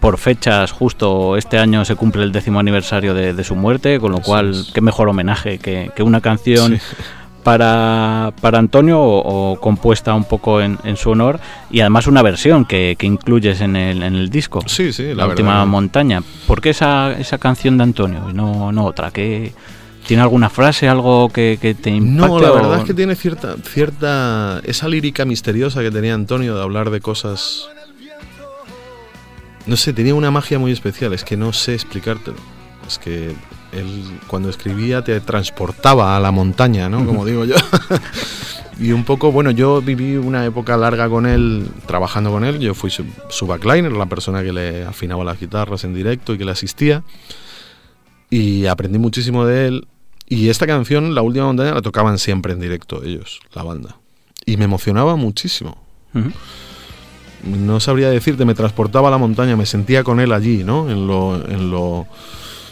[0.00, 4.12] por fechas, justo este año se cumple el décimo aniversario de, de su muerte, con
[4.12, 4.70] lo Eso cual, es.
[4.72, 6.96] qué mejor homenaje que, que una canción Sí.
[7.42, 12.64] Para, para Antonio o, compuesta un poco en, en, su honor y además una versión
[12.64, 14.62] que, que incluyes en el, en el disco.
[14.66, 16.22] Sí, sí, la, última montaña.
[16.46, 19.10] ¿Por qué esa, esa canción de Antonio y no, no otra?
[19.10, 19.52] ¿Qué,
[20.06, 22.28] ¿Tiene alguna frase, algo que, que te impacte?
[22.28, 24.60] No, la verdad es que tiene cierta, cierta...
[24.64, 27.68] Esa lírica misteriosa que tenía Antonio de hablar de cosas...
[29.66, 32.38] No sé, tenía una magia muy especial, es que no sé explicártelo.
[32.88, 33.34] Es que
[33.72, 37.04] él cuando escribía te transportaba a la montaña, ¿no?
[37.04, 37.56] Como digo yo.
[38.80, 42.58] y un poco, bueno, yo viví una época larga con él, trabajando con él.
[42.58, 46.38] Yo fui su, su backliner, la persona que le afinaba las guitarras en directo y
[46.38, 47.02] que le asistía.
[48.30, 49.88] Y aprendí muchísimo de él.
[50.28, 53.96] Y esta canción, La Última Montaña, la tocaban siempre en directo ellos, la banda.
[54.46, 55.76] Y me emocionaba muchísimo.
[57.44, 60.88] No sabría decirte, me transportaba a la montaña, me sentía con él allí, ¿no?
[60.88, 62.06] En lo, en lo,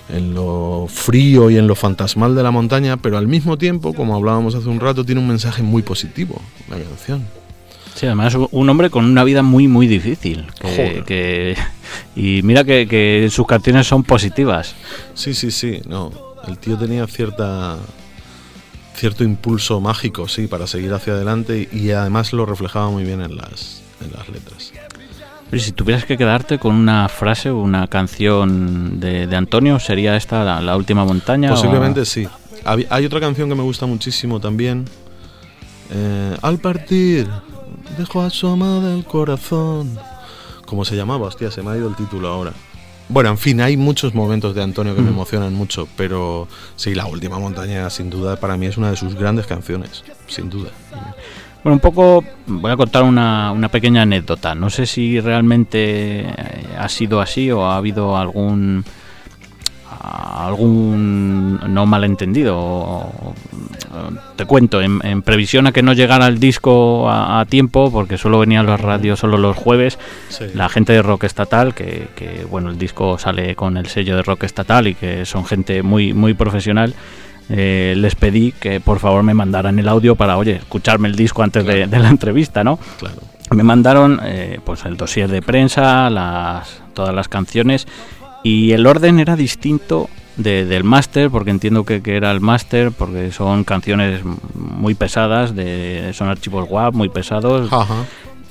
[0.08, 4.16] en lo frío y en lo fantasmal de la montaña, pero al mismo tiempo, como
[4.16, 7.26] hablábamos hace un rato, tiene un mensaje muy positivo, la canción.
[7.94, 10.46] Sí, además un hombre con una vida muy, muy difícil.
[11.04, 11.56] Que,
[12.14, 14.76] y mira que, que, sus canciones son positivas.
[15.14, 15.80] Sí, sí, sí.
[15.86, 16.12] No,
[16.46, 17.76] el tío tenía cierta
[18.98, 23.36] cierto impulso mágico, sí, para seguir hacia adelante y, además lo reflejaba muy bien en
[23.36, 24.72] las, en las letras.
[25.50, 30.16] Pero si tuvieras que quedarte con una frase o una canción de, de, Antonio, ¿sería
[30.16, 31.50] esta la, última montaña?
[31.50, 32.28] Posiblemente sí.
[32.64, 34.84] Hay, otra canción que me gusta muchísimo también.
[35.90, 37.26] Eh, al partir,
[37.96, 39.98] dejó a su amada el corazón.
[40.66, 41.28] ¿Cómo se llamaba?
[41.28, 42.52] Hostia, se me ha ido el título ahora.
[43.08, 46.46] Bueno, en fin, hay muchos momentos de Antonio que me emocionan mucho, pero
[46.76, 50.50] sí, La Última Montaña, sin duda, para mí es una de sus grandes canciones, sin
[50.50, 50.70] duda.
[51.64, 54.54] Bueno, un poco, voy a contar una, una pequeña anécdota.
[54.54, 56.26] No sé si realmente
[56.78, 58.84] ha sido así o ha habido algún
[60.00, 63.12] algún no malentendido.
[64.36, 68.66] Te cuento, en, previsión a que no llegara el disco a, tiempo, porque solo venían
[68.66, 69.98] las radios solo los jueves,
[70.54, 74.44] la gente de rock estatal, que, bueno, el disco sale con el sello de rock
[74.44, 76.94] estatal y que son gente muy, muy profesional.
[77.50, 81.42] Eh, les pedí que por favor me mandaran el audio para, oye, escucharme el disco
[81.42, 82.78] antes de, la entrevista, ¿no?
[83.50, 87.86] Me mandaron eh, pues el dossier de prensa, las, todas las canciones
[88.44, 93.64] y el orden era distinto del máster, porque entiendo que, era el máster, porque son
[93.64, 94.22] canciones
[94.54, 97.68] muy pesadas, de, son archivos WAP muy pesados.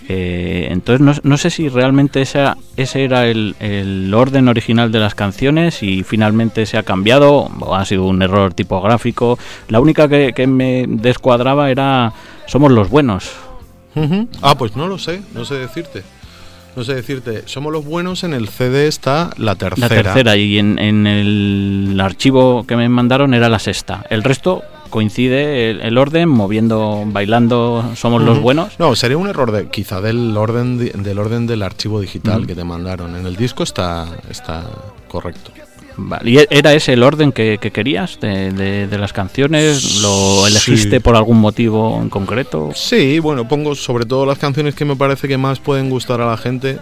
[0.10, 5.00] Eh, entonces no, no, sé si realmente esa, ese era el, el, orden original de
[5.00, 9.38] las canciones y finalmente se ha cambiado o ha sido un error tipográfico.
[9.68, 12.14] La única que, que me descuadraba era
[12.46, 13.32] Somos los buenos.
[14.44, 16.04] Ah, pues no lo sé, no sé decirte
[16.78, 19.88] no sé decirte, somos los buenos, en el CD está la tercera.
[19.88, 24.06] La tercera, y en, el archivo que me mandaron era la sexta.
[24.12, 28.80] El resto coincide el, orden, moviendo, bailando, somos los buenos.
[28.80, 32.64] No, sería un error de, quizá del orden del orden del archivo digital que te
[32.64, 33.16] mandaron.
[33.16, 34.64] En el disco está, está
[35.08, 35.52] correcto.
[36.24, 40.02] ¿Y e-, era ese el orden que, querías de, las canciones?
[40.02, 42.72] ¿Lo elegiste por algún motivo en concreto?
[42.76, 46.28] Sí, bueno, pongo sobre todo las canciones que me parece que más pueden gustar a
[46.28, 46.78] la gente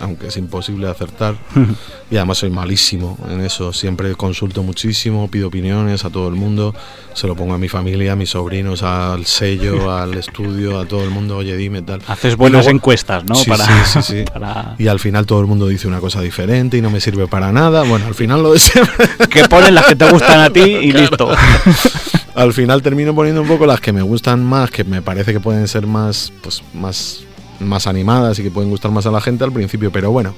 [0.00, 1.36] aunque es imposible acertar.
[2.10, 3.72] y además soy malísimo en eso.
[3.72, 6.74] Siempre consulto muchísimo, pido opiniones a todo el mundo.
[7.14, 11.04] Se lo pongo a mi familia, a mis sobrinos, al sello, al estudio, a todo
[11.04, 11.36] el mundo.
[11.38, 12.00] Oye, dime tal.
[12.06, 13.34] Haces buenas encuestas, ¿no?
[13.34, 13.50] Sí,
[13.86, 14.24] sí, sí,
[14.78, 17.52] Y al final todo el mundo dice una cosa diferente y no me sirve para
[17.52, 17.82] nada.
[17.84, 18.60] Bueno, al final lo de
[19.30, 21.30] que ponen las que te gustan a ti y listo.
[22.34, 25.40] al final termino poniendo un poco las que me gustan más, que me parece que
[25.40, 27.24] pueden ser más, pues, más
[27.66, 30.34] más animadas y que pueden gustar más a la gente al principio, pero bueno,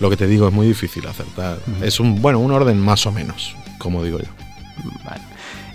[0.00, 1.58] lo que te digo es muy difícil acertar.
[1.82, 4.28] Es un bueno, un orden más o menos, como digo yo.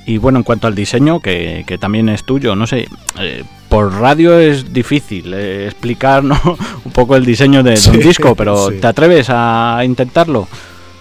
[0.05, 2.87] Y bueno, en cuanto al diseño, que, también es tuyo, no sé,
[3.19, 6.23] eh, por radio es difícil eh, explicar
[6.85, 10.47] un poco el diseño de, un disco, pero ¿te atreves a intentarlo?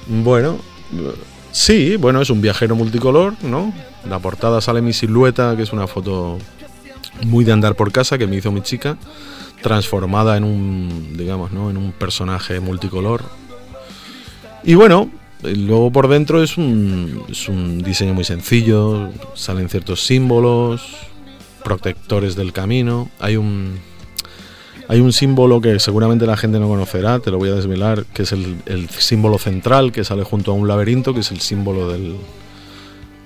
[0.07, 0.59] Bueno,
[1.50, 3.72] sí, bueno, es un viajero multicolor, ¿no?
[4.09, 6.38] La portada sale mi silueta, que es una foto
[7.26, 8.96] muy de andar por casa que me hizo mi chica
[9.63, 11.71] transformada en un, digamos, ¿no?
[11.71, 13.23] en un personaje multicolor.
[14.65, 15.11] Y bueno,
[15.43, 20.97] luego por dentro es un, es un diseño muy sencillo, salen ciertos símbolos,
[21.65, 23.09] protectores del camino.
[23.19, 23.79] Hay un,
[24.89, 28.23] hay un símbolo que seguramente la gente no conocerá, te lo voy a desvelar, que
[28.23, 31.91] es el, el símbolo central que sale junto a un laberinto, que es el símbolo
[31.91, 32.17] del,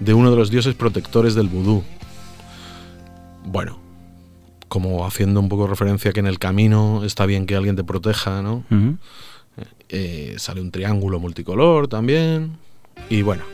[0.00, 1.82] de uno de los dioses protectores del vudú.
[3.44, 3.85] Bueno,
[4.68, 8.42] como haciendo un poco referencia que en el camino está bien que alguien te proteja,
[8.42, 8.64] ¿no?
[9.88, 12.58] Eh, sale un triángulo multicolor también.
[13.08, 13.44] Y bueno,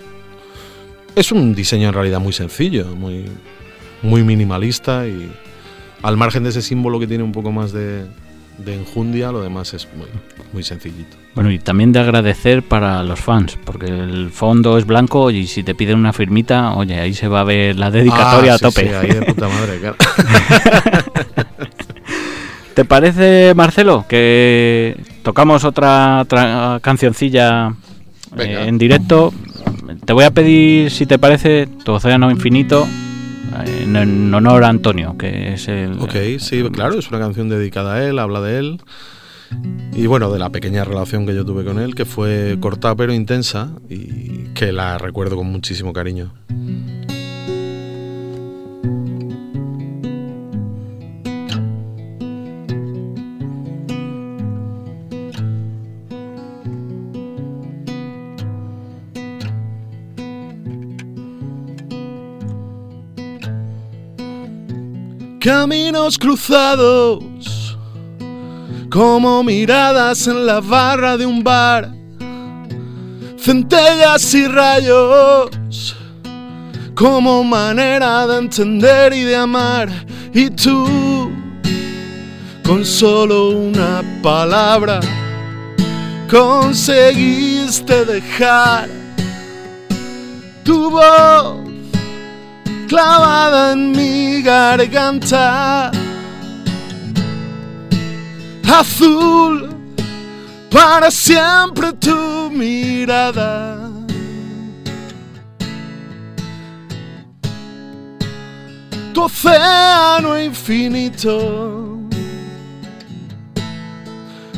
[1.15, 3.27] es un diseño en realidad muy sencillo, muy
[4.03, 5.33] muy minimalista y
[6.03, 8.07] al margen de ese símbolo que tiene un poco más de,
[8.65, 10.07] de enjundia, lo demás es muy,
[10.53, 11.17] muy sencillito.
[11.35, 15.63] Bueno, y también de agradecer para los fans, porque el fondo es blanco y si
[15.63, 18.83] te piden una firmita, oye, ahí se va a ver la dedicatoria Ah, a tope.
[18.89, 19.97] sí, ahí de puta madre, claro.
[22.75, 26.27] ¿Te parece, Marcelo, que tocamos otra,
[26.81, 27.75] cancioncilla
[28.35, 28.63] Venga.
[28.65, 29.33] eh, en directo?
[30.07, 32.87] Te voy a pedir, si te parece, Tu Océano Infinito,
[33.67, 36.01] en, en honor a Antonio, que es el...
[36.01, 38.81] Ok, sí, claro, es una canción dedicada a él, habla de él.
[39.95, 43.13] Y bueno, de la pequeña relación que yo tuve con él, que fue corta pero
[43.13, 46.33] intensa y que la recuerdo con muchísimo cariño.
[65.43, 67.77] Caminos cruzados,
[68.89, 71.93] como miradas en la barra de un bar,
[73.41, 75.97] centellas y rayos,
[76.95, 79.89] como manera de entender y de amar,
[80.33, 81.33] y tú,
[82.65, 85.01] con solo una palabra,
[86.31, 88.89] conseguiste dejar
[90.63, 91.72] tu voz
[92.93, 95.91] clavada en mi garganta.
[98.69, 99.71] Azul,
[100.71, 103.91] para siempre tu mirada.
[109.15, 111.99] Tu océano infinito.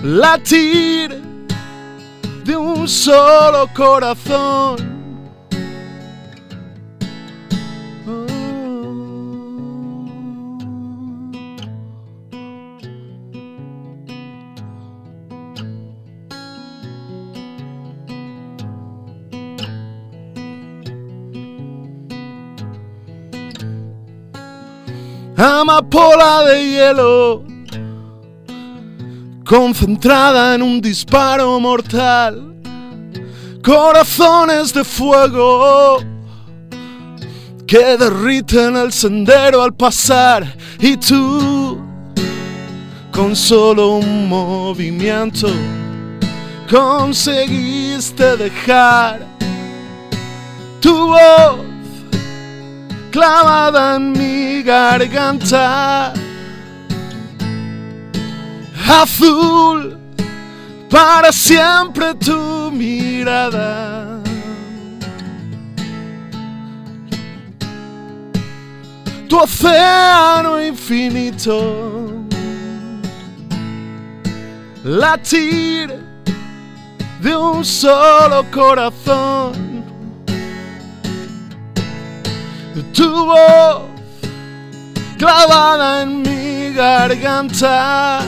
[0.03, 1.23] Latir
[2.45, 4.94] de un solo corazón.
[25.37, 27.45] Amapola de hielo,
[29.45, 32.55] concentrada en un disparo mortal,
[33.61, 35.99] corazones de fuego
[37.67, 40.47] que derriten el sendero al pasar
[40.79, 41.81] y tú
[43.11, 45.49] con solo un movimiento
[46.71, 49.27] conseguiste dejar
[50.81, 51.74] tu voz
[53.15, 56.13] clavada en mi garganta.
[58.89, 59.97] Azul
[60.91, 64.21] para siempre tu mirada.
[69.29, 72.11] Tu océano infinito.
[74.83, 75.89] Latir
[77.23, 79.64] de un solo corazón
[82.83, 83.83] tu voz
[85.17, 88.21] clavada en mi garganta.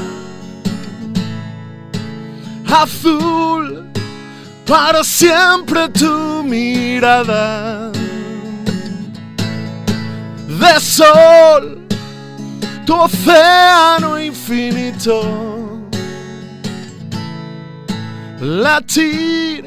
[2.69, 3.85] Azul
[4.67, 7.91] para siempre tu mirada.
[10.61, 11.87] De sol
[12.85, 15.23] tu océano infinito.
[18.41, 19.65] Latir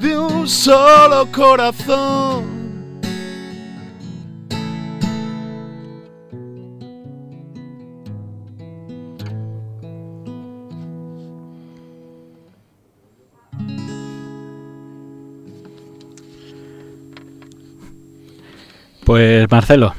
[0.00, 2.57] de un solo corazón
[19.08, 19.94] Pues Marcelo,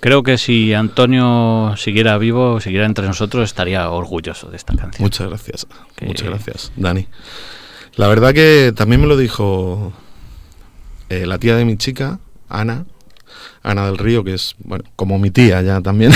[0.00, 5.00] creo que si Antonio siguiera vivo, siguiera entre nosotros, estaría orgulloso de esta canción.
[5.00, 5.66] Muchas gracias.
[5.94, 7.06] Que- Muchas gracias, Dani.
[7.94, 9.92] La verdad que también me lo dijo
[11.08, 12.84] eh, la tía de mi chica, Ana,
[13.62, 16.10] Ana del Río, que es, bueno, como mi tía ya también.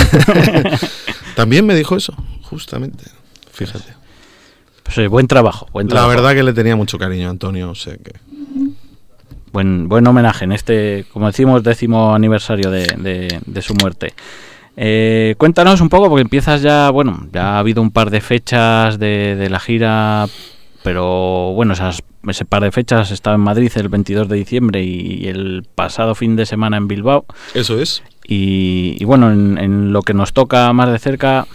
[1.37, 3.05] también me dijo eso, justamente.
[3.53, 3.93] Fíjate.
[4.83, 6.09] Pues, eh, buen trabajo, buen La trabajo.
[6.09, 8.11] verdad que le tenía mucho cariño a Antonio, o sea que...
[9.53, 14.13] Buen, buen homenaje en este, como decimos, décimo aniversario de, de- de su muerte.
[14.75, 18.97] Eh, cuéntanos un poco, porque empiezas ya, bueno, ya ha habido un par de fechas
[18.97, 20.25] de, de la gira,
[20.83, 25.27] pero bueno, esas, ese par de fechas estaba en Madrid el 22 de diciembre y,
[25.27, 27.25] el pasado fin de semana en Bilbao.
[27.53, 28.01] Eso es.
[28.27, 31.45] Y, y bueno, en, en lo que nos toca más de cerca,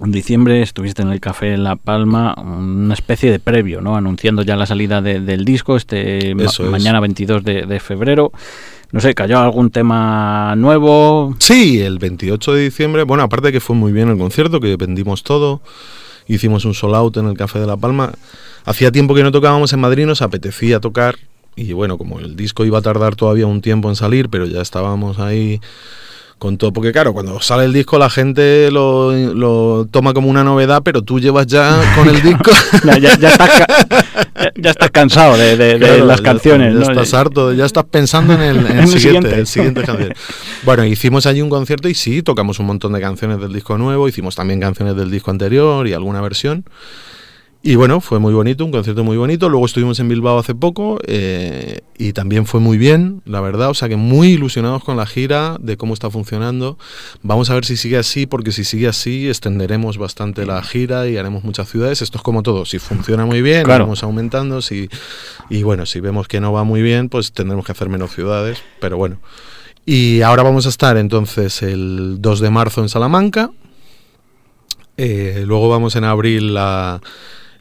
[0.00, 3.96] en diciembre estuviste en el Café La Palma, una especie de previo, ¿no?
[3.96, 6.70] Anunciando ya la salida de- del disco este ma- Eso es.
[6.70, 8.32] mañana 22 de, de febrero.
[8.92, 11.34] No sé, ¿cayó algún tema nuevo?
[11.40, 14.76] Sí, el 28 de diciembre, bueno, aparte de que fue muy bien el concierto, que
[14.76, 15.60] vendimos todo,
[16.26, 18.12] hicimos un sold out en el Café de La Palma.
[18.64, 21.16] Hacía tiempo que no tocábamos en Madrid, nos apetecía tocar
[21.56, 24.60] y bueno, como el disco iba a tardar todavía un tiempo en salir, pero ya
[24.62, 25.60] estábamos ahí
[26.38, 30.44] con todo, porque claro, cuando sale el disco la gente lo, lo toma como una
[30.44, 32.50] novedad, pero tú llevas ya con el disco...
[32.84, 36.68] Ya, ya- ya estás, ya- ya estás cansado de, de- de Claro, las ya canciones,
[36.74, 36.94] estás- ¿no?
[36.94, 39.34] Ya estás harto, ya estás pensando en el, en En el siguiente, siguiente.
[39.40, 40.14] el siguiente canción.
[40.64, 44.08] Bueno, hicimos allí un concierto y sí, tocamos un montón de canciones del disco nuevo,
[44.08, 46.64] hicimos también canciones del disco anterior y alguna versión.
[47.60, 49.48] Y bueno, fue muy bonito, un concierto muy bonito.
[49.48, 53.68] Luego estuvimos en Bilbao hace poco eh, y también fue muy bien, la verdad.
[53.70, 56.78] O sea que muy ilusionados con la gira, de cómo está funcionando.
[57.22, 61.16] Vamos a ver si sigue así, porque si sigue así extenderemos bastante la gira y
[61.16, 62.00] haremos muchas ciudades.
[62.00, 63.84] Esto es como todo, si funciona muy bien, Claro.
[63.84, 64.62] vamos aumentando.
[64.62, 64.88] Si,
[65.50, 68.62] y bueno, si vemos que no va muy bien, pues tendremos que hacer menos ciudades.
[68.80, 69.18] Pero bueno.
[69.84, 73.50] Y ahora vamos a estar entonces el 2 de marzo en Salamanca.
[74.96, 77.00] Eh, luego vamos en abril a-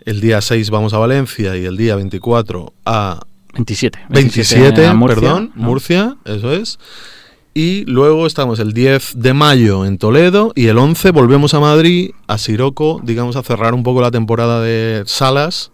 [0.07, 3.19] el día 6 vamos a Valencia y el día 24 a
[3.55, 3.99] 27.
[4.07, 5.63] 27, a Murcia, perdón, ¿no?
[5.63, 6.79] Murcia, eso es.
[7.53, 12.11] Y luego estamos el 10 de mayo en Toledo y el 11 volvemos a Madrid,
[12.27, 15.71] a Siroco, digamos a cerrar un poco la temporada de salas,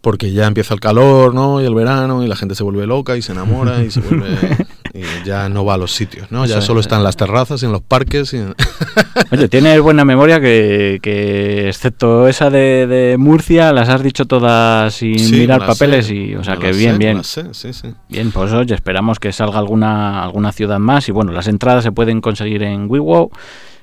[0.00, 1.62] porque ya empieza el calor, ¿no?
[1.62, 4.26] Y el verano y la gente se vuelve loca y se enamora y se vuelve
[4.94, 6.44] y ya no va a los sitios, ¿no?
[6.44, 6.86] Ya solo es.
[6.86, 8.54] está en las terrazas y en los parques y en-
[9.30, 14.92] Oye, tienes buena memoria que, que excepto esa de, de Murcia, las has dicho todas
[14.94, 17.24] sin Sí, mirar papeles sé, y, o sea, que bien, sé, bien.
[17.24, 17.88] sé, sí, sí.
[18.08, 21.92] Bien, pues oye, esperamos que salga alguna alguna ciudad más y bueno, las entradas se
[21.92, 23.30] pueden conseguir en WeWow,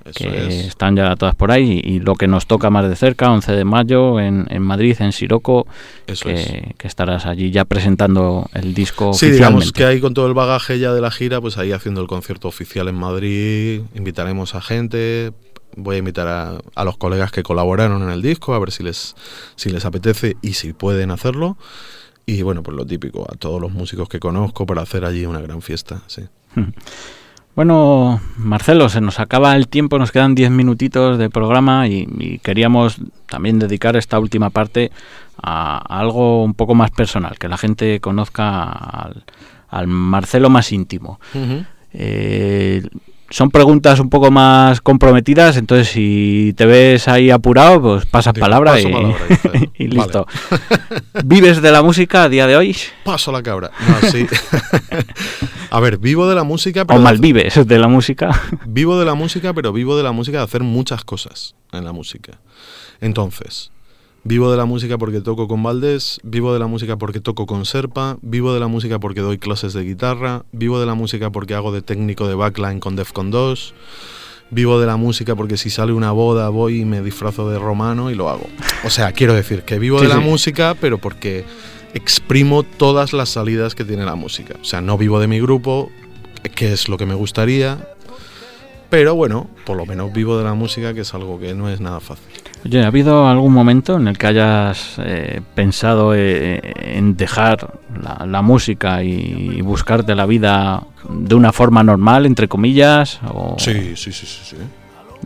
[0.06, 0.66] Eso que es.
[0.68, 3.52] están ya todas por ahí y, y lo que nos toca más de cerca, 11
[3.52, 5.68] de mayo en, en Madrid, en Siroco,
[6.08, 6.48] Eso es.
[6.48, 10.34] que, que estarás allí ya presentando el disco Sí, digamos que ahí con todo el
[10.34, 14.62] bagaje ya de la gira, pues ahí haciendo el concierto oficial en Madrid, invitaremos a
[14.62, 15.32] gente,
[15.76, 18.84] voy a invitar a, a los colegas que colaboraron en el disco, a ver si
[18.84, 19.16] les,
[19.56, 21.58] si les apetece y si pueden hacerlo.
[22.26, 25.42] Y bueno, pues lo típico, a todos los músicos que conozco para hacer allí una
[25.42, 26.24] gran fiesta, sí.
[27.60, 32.40] Bueno, Marcelo, se nos acaba el tiempo, nos quedan 10 minutitos de programa y, y
[32.40, 34.92] queríamos también dedicar esta última parte
[35.36, 39.26] a, a algo un poco más personal, que la gente conozca al,
[39.68, 41.20] al Marcelo más íntimo.
[41.92, 42.82] Eh,
[43.30, 48.46] son preguntas un poco más comprometidas, entonces si te ves ahí apurado, pues pasas Digo,
[48.46, 49.18] palabra, y, palabra,
[49.76, 50.28] y listo.
[51.26, 52.76] ¿Vives de la música a día de hoy?
[53.04, 53.72] Paso la cabra.
[53.88, 54.26] No, sí.
[55.70, 58.42] a ver, vivo de la música, ¿O pero malvives de la música?
[58.66, 61.92] Vivo de la música, pero vivo de la música de hacer muchas cosas en la
[61.92, 62.40] música.
[63.02, 63.72] Entonces,
[64.24, 67.66] vivo de la música porque toco con Valdés, vivo de la música porque toco con
[67.66, 71.54] Serpa, vivo de la música porque doy clases de guitarra, vivo de la música porque
[71.56, 73.74] hago de técnico de backline con Defcon 2,
[74.52, 78.12] vivo de la música porque si sale una boda voy y me disfrazo de romano
[78.12, 78.48] y lo hago.
[78.84, 80.26] O sea, quiero decir que vivo Sí, de la sí.
[80.26, 81.46] música, pero porque
[81.94, 84.56] exprimo todas las salidas que tiene la música.
[84.62, 85.90] O sea, no vivo de mi grupo,
[86.56, 87.80] que es lo que me gustaría,
[88.90, 91.80] pero bueno, por lo menos vivo de la música, que es algo que no es
[91.80, 92.26] nada fácil.
[92.66, 96.60] Oye, ¿ha habido algún momento en el que hayas eh, pensado eh,
[96.98, 103.20] en dejar la, la música y buscarte la vida de una forma normal, entre comillas?
[103.32, 104.56] O, Sí, sí, sí, sí, sí.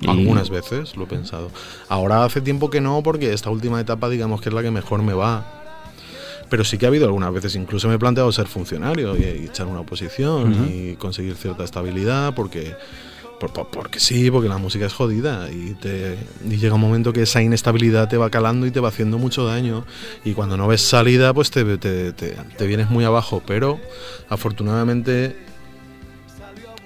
[0.01, 1.49] y- Algunas veces lo he pensado.
[1.89, 5.01] Ahora hace tiempo que no, porque esta última etapa, digamos que es la que mejor
[5.01, 5.45] me va.
[6.49, 9.45] Pero sí que ha habido algunas veces, incluso me he planteado ser funcionario y, y
[9.45, 10.63] echar una oposición Ujú.
[10.71, 12.75] y conseguir cierta estabilidad, porque,
[13.51, 16.17] por- por- porque sí, porque la música es jodida y, te,
[16.47, 19.85] llega un momento que esa inestabilidad te va calando y te va haciendo mucho daño.
[20.23, 23.43] Y cuando no ves salida, pues te, te, te- vienes muy abajo.
[23.45, 23.79] Pero
[24.29, 25.35] afortunadamente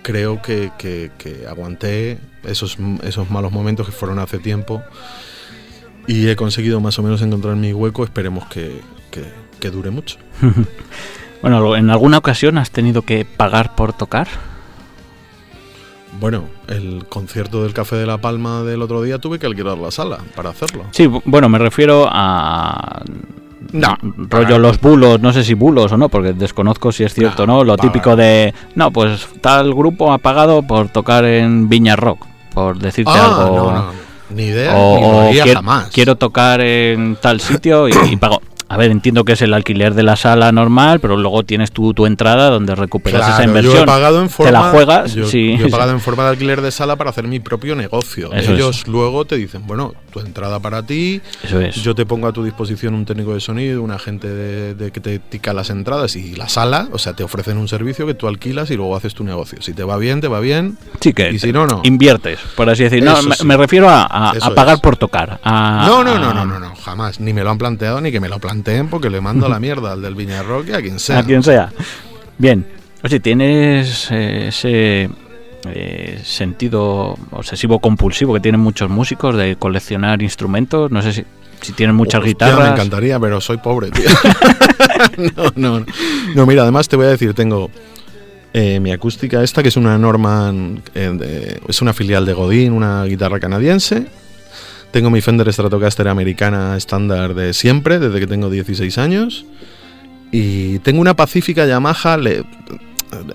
[0.02, 1.12] creo que, que-
[1.48, 4.82] aguanté esos, esos malos momentos que fueron hace tiempo
[6.08, 8.04] y he conseguido más o menos encontrar mi hueco.
[8.04, 8.82] Esperemos que,
[9.12, 10.18] que- dure mucho.
[11.40, 14.28] Bueno, ¿en alguna ocasión has tenido que pagar por tocar?
[16.20, 19.92] Bueno, el concierto del Café de la Palma del otro día tuve que alquilar la
[19.92, 20.86] sala para hacerlo.
[20.92, 23.02] Sí, bu- bueno, me refiero a...
[23.74, 24.60] No, rollo pagar.
[24.62, 27.58] los bulos, no sé si bulos o no, porque desconozco si es cierto o No,
[27.58, 32.26] no, lo típico de, no, pues tal grupo ha pagado por tocar en Viña Rock,
[32.54, 33.56] por decirte Ah, algo.
[33.58, 33.86] no, no,
[34.30, 34.98] ni idea, o,
[35.32, 35.90] ni o quiero, jamás.
[35.94, 38.42] quiero tocar en tal sitio y, y pago.
[38.70, 41.94] A ver, entiendo que es el alquiler de la sala normal, pero luego tienes tu,
[41.94, 43.76] tu entrada donde recuperas esa inversión.
[43.76, 45.58] Yo he pagado en forma, Te la juegas, yo, sí.
[45.58, 48.34] yo he pagado en forma de alquiler de sala para hacer mi propio negocio.
[48.34, 51.76] Eso Ellos luego te dicen, bueno, tu entrada para ti, Eso es.
[51.76, 55.00] yo te pongo a tu disposición un técnico de sonido, un agente de, de que
[55.00, 58.28] te tica las entradas y la sala, o sea, te ofrecen un servicio que tú
[58.28, 59.62] alquilas y luego haces tu negocio.
[59.62, 60.78] Si te va bien, te va bien.
[61.00, 61.82] Sí, que y si no, no.
[61.84, 63.04] inviertes, por así decir.
[63.04, 63.46] No, Eso me, sí.
[63.46, 64.82] me refiero a, a- Eso a pagar es.
[64.82, 65.40] por tocar.
[65.44, 67.20] a- No, no, no, no, no, no, jamás.
[67.20, 69.94] Ni me lo han planteado ni que me lo planteen porque le mando la mierda
[69.94, 71.20] al del Viña Rock y a quien sea.
[71.20, 71.72] A quien sea.
[72.38, 72.66] Bien.
[73.04, 75.10] Oye, ¿tienes eh, ese
[75.66, 80.92] eh, sentido obsesivo compulsivo que tienen muchos músicos de coleccionar instrumentos?
[80.92, 81.24] No sé si,
[81.62, 82.68] si tienen muchas Hostia, guitarras.
[82.70, 84.10] Me encantaría, pero soy pobre, tío.
[85.36, 85.86] no, no, no.
[86.36, 87.70] No, mira, además te voy a decir, tengo
[88.54, 92.74] eh, mi acústica esta, que es una Norman, eh, de- es una filial de Godin,
[92.74, 94.08] una guitarra canadiense.
[94.92, 99.46] Tengo mi Fender Stratocaster americana estándar de siempre, desde que tengo 16 años.
[100.32, 102.44] Y tengo una Pacífica Yamaha, le-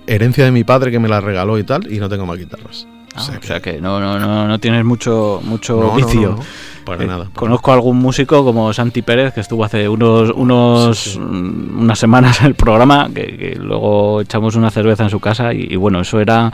[0.07, 2.87] herencia de mi padre que me la regaló y tal, y no tengo más guitarras.
[3.15, 6.21] Ah, o sea que no, no, no, no tienes mucho, mucho No, no, vicio.
[6.31, 6.43] no, no,
[6.83, 7.23] para Eh, nada.
[7.25, 11.19] para Conozco a algún músico como Santi Pérez que estuvo hace unos, unos Sí, sí.
[11.19, 15.53] mm, unas semanas en el programa que, que luego echamos una cerveza en su casa
[15.53, 16.51] y, y bueno eso era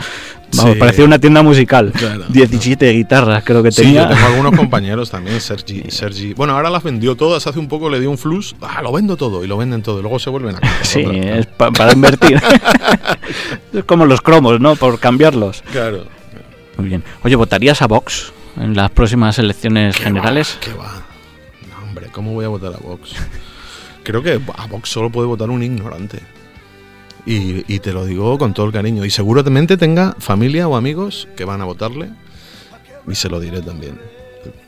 [0.56, 0.80] vamos, Sí.
[0.80, 2.26] parecía una tienda musical Claro.
[2.30, 6.34] 17 guitarras creo que tenía yo tengo algunos compañeros también, Sergi, Sergi.
[6.34, 8.56] Bueno, ahora las vendió todas, hace un poco le dio un flux.
[8.62, 10.00] Ah, lo vendo todo y lo venden todo.
[10.00, 11.38] Y luego se vuelven a comprar sí otra.
[11.38, 12.40] es pa- para invertir
[13.74, 16.06] es como los cromos no por cambiarlos Claro.
[16.78, 20.60] muy bien oye votarías a Vox en las próximas elecciones ¿Qué generales va?
[20.66, 21.02] ¿Qué va?
[21.70, 23.12] No, hombre, ¿cómo voy a votar a Vox?
[24.04, 26.20] Creo que a Vox solo puede votar un ignorante.
[27.26, 29.06] Y, y te lo digo con todo el cariño.
[29.06, 32.10] Y seguramente tenga familia o amigos que van a votarle.
[33.08, 34.00] Y se lo diré también.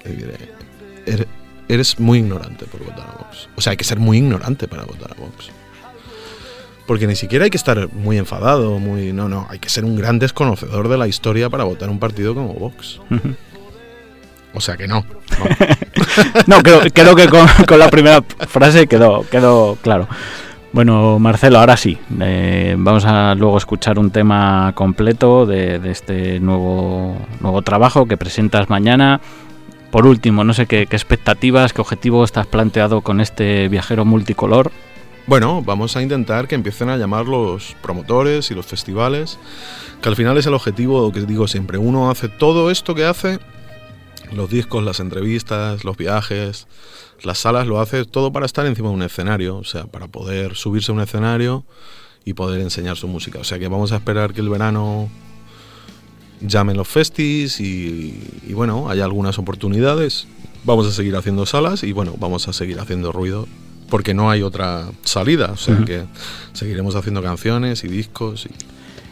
[0.04, 0.34] Le diré,
[1.06, 1.28] "Eres-
[1.68, 3.50] eres muy ignorante por votar a Vox.
[3.56, 5.50] O sea, hay que ser muy ignorante para votar a Vox.
[6.86, 9.14] Porque ni siquiera hay que estar muy enfadado, muy.
[9.14, 9.48] No, no.
[9.50, 13.00] Hay que ser un gran desconocedor de la historia para votar un partido como Vox.
[14.54, 15.06] O sea que no.
[15.40, 15.76] no.
[16.48, 20.08] No, creo, creo que con, con la primera frase quedó, quedó claro.
[20.74, 21.98] Bueno, Marcelo, ahora sí.
[22.22, 28.18] eh, vamos a luego escuchar un tema completo de, de este nuevo, nuevo trabajo que
[28.18, 29.22] presentas mañana.
[29.92, 34.72] Por último, no sé qué, qué expectativas, qué objetivo estás planteado con este viajero multicolor.
[35.28, 39.38] Bueno, vamos a intentar que empiecen a llamar los promotores y los festivales,
[40.02, 41.78] que al final es el objetivo que digo siempre.
[41.78, 43.40] Uno hace todo esto que hace,
[44.32, 46.68] los discos, las entrevistas, los viajes,
[47.24, 50.56] las salas, lo hace todo para estar encima de un escenario, o sea, para poder
[50.56, 51.64] subirse a un escenario
[52.26, 53.40] y poder enseñar su música.
[53.40, 55.10] O sea que vamos a esperar que el verano
[56.42, 60.28] llamen los festis y, y bueno, hay algunas oportunidades.
[60.64, 63.48] Vamos a seguir haciendo salas y bueno, vamos a seguir haciendo ruido
[63.90, 65.52] porque no hay otra salida.
[65.52, 66.06] O sea que
[66.54, 68.52] seguiremos haciendo canciones y discos y,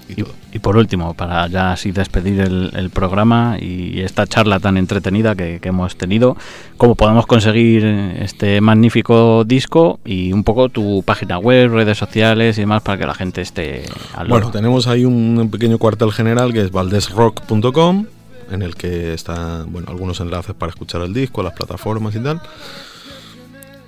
[0.10, 0.34] y Y, todo.
[0.52, 5.36] y por último, para ya así despedir el, el programa y esta charla tan entretenida
[5.36, 6.36] que, que hemos tenido,
[6.78, 7.86] cómo podemos conseguir
[8.20, 13.06] este magnífico disco y un poco tu página web, redes sociales y demás para que
[13.06, 13.86] la gente esté
[14.16, 14.42] al loro.
[14.42, 18.06] Bueno, tenemos ahí un pequeño cuartel general que es valdesrock.com,
[18.52, 22.42] en el que están bueno, algunos enlaces para escuchar el disco, las plataformas y tal.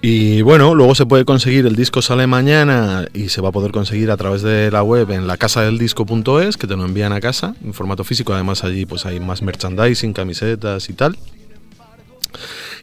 [0.04, 3.72] Y bueno, luego se puede conseguir, el disco sale mañana y se va a poder
[3.72, 7.14] conseguir a través de la web en la casa del disco.es, que te lo envían
[7.14, 8.34] a casa en formato físico.
[8.34, 11.18] Además allí pues hay más merchandising, camisetas y tal.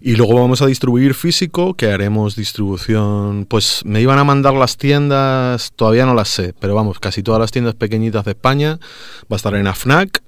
[0.00, 3.46] Y luego vamos a distribuir físico, que haremos distribución.
[3.46, 7.40] Pues me iban a mandar las tiendas, todavía no las sé, pero vamos, casi todas
[7.40, 8.78] las tiendas pequeñitas de España.
[9.24, 10.22] Va a estar en AFNAC,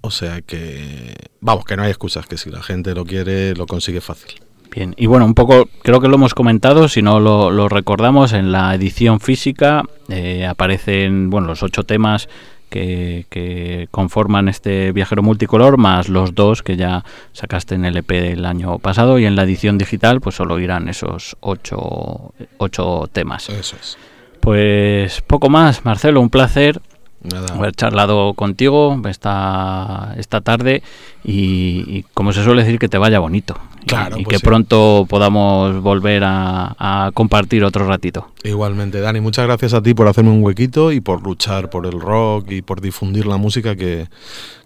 [0.00, 1.14] o sea que.
[1.40, 4.43] Vamos, que no hay excusas, que si la gente lo quiere, lo consigue fácil.
[4.70, 8.32] Bien, y bueno, un poco, creo que lo hemos comentado, si no lo, lo recordamos,
[8.32, 12.28] en la edición física eh, aparecen, bueno, los ocho temas
[12.70, 18.08] que, que conforman este viajero multicolor, más los dos que ya sacaste en el EP
[18.08, 23.48] del año pasado, y en la edición digital, pues solo irán esos ocho, ocho temas.
[23.48, 23.96] Eso es.
[24.40, 26.82] Pues poco más, Marcelo, un placer
[27.24, 27.54] Nada.
[27.54, 30.82] haber charlado contigo esta, esta tarde
[31.24, 34.38] y, y como se suele decir que te vaya bonito Y- Claro, y, pues que
[34.40, 34.44] sí.
[34.46, 38.28] pronto podamos volver a, a compartir otro ratito.
[38.42, 42.00] Igualmente, Dani, muchas gracias a ti por hacerme un huequito y por luchar por el
[42.00, 44.06] rock y por difundir la música, que,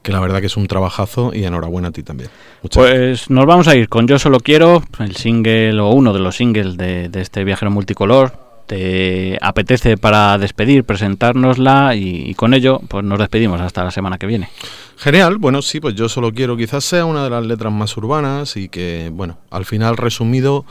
[0.02, 2.30] que la verdad que es un trabajazo y enhorabuena a ti también.
[2.62, 6.20] Muchas Pues nos vamos a ir con Yo Solo Quiero, el single o uno de
[6.20, 8.47] los singles de, de este viajero multicolor.
[8.68, 14.18] Te apetece para despedir, presentárnosla y, y, con ello pues nos despedimos hasta la semana
[14.18, 14.50] que viene.
[14.98, 18.56] Genial, bueno, sí, pues yo solo quiero quizás sea una de las letras más urbanas
[18.56, 20.66] y que, bueno, al final resumido,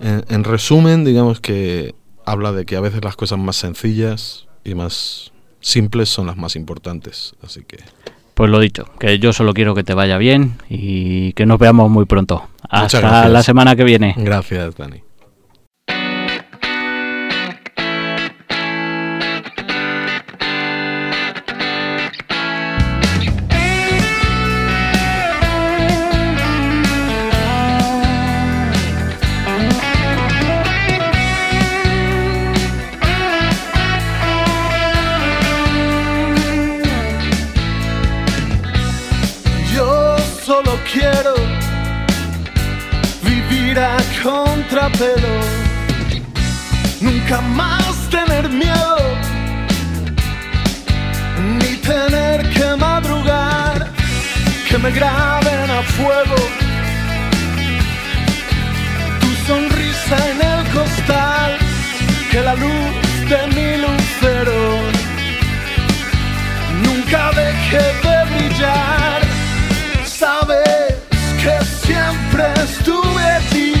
[0.00, 1.94] en, en resumen, digamos que
[2.24, 6.56] habla de que a veces las cosas más sencillas y más simples son las más
[6.56, 7.78] importantes, así que...
[8.34, 11.90] Pues lo dicho, que yo solo quiero que te vaya bien y que nos veamos
[11.90, 12.46] muy pronto.
[12.68, 14.14] Hasta la semana que viene.
[14.18, 15.05] Gracias, Dani.
[62.62, 64.86] Luz de mi lucero
[66.84, 69.20] nunca deje de brillar.
[70.04, 70.94] Sabes
[71.42, 71.54] que
[71.86, 73.74] siempre estuve allí.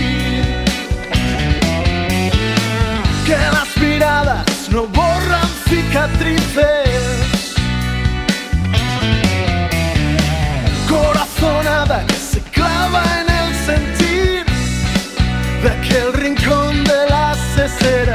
[3.26, 7.54] que las miradas no borran cicatrices.
[10.88, 14.44] Corazonada que se clava en el sentir
[15.62, 18.05] de aquel rincón de las que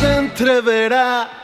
[0.00, 1.36] se entreverá.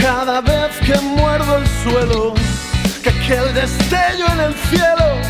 [0.00, 2.34] cada vez que muerdo el suelo,
[3.02, 5.27] que aquel destello en el cielo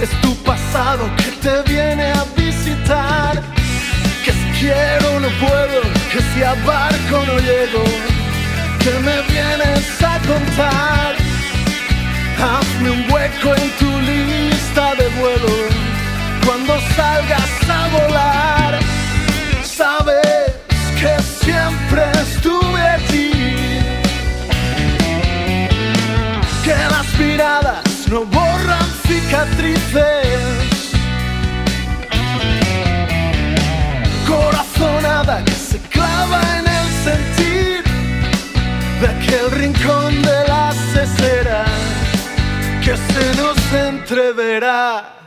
[0.00, 3.42] es tu pasado que te viene a visitar.
[4.24, 5.82] Que si quiero no puedo,
[6.12, 7.84] que si a barco no llego,
[8.82, 11.14] que me vienes a contar.
[12.38, 15.54] Hazme un hueco en tu lista de vuelo
[16.44, 18.45] cuando salgas a volar.
[29.36, 30.92] Cicatrices.
[34.26, 37.84] Corazonada que se clava en el sentir
[39.00, 41.64] de aquel rincón de la cesera
[42.82, 45.25] que se nos entreverá.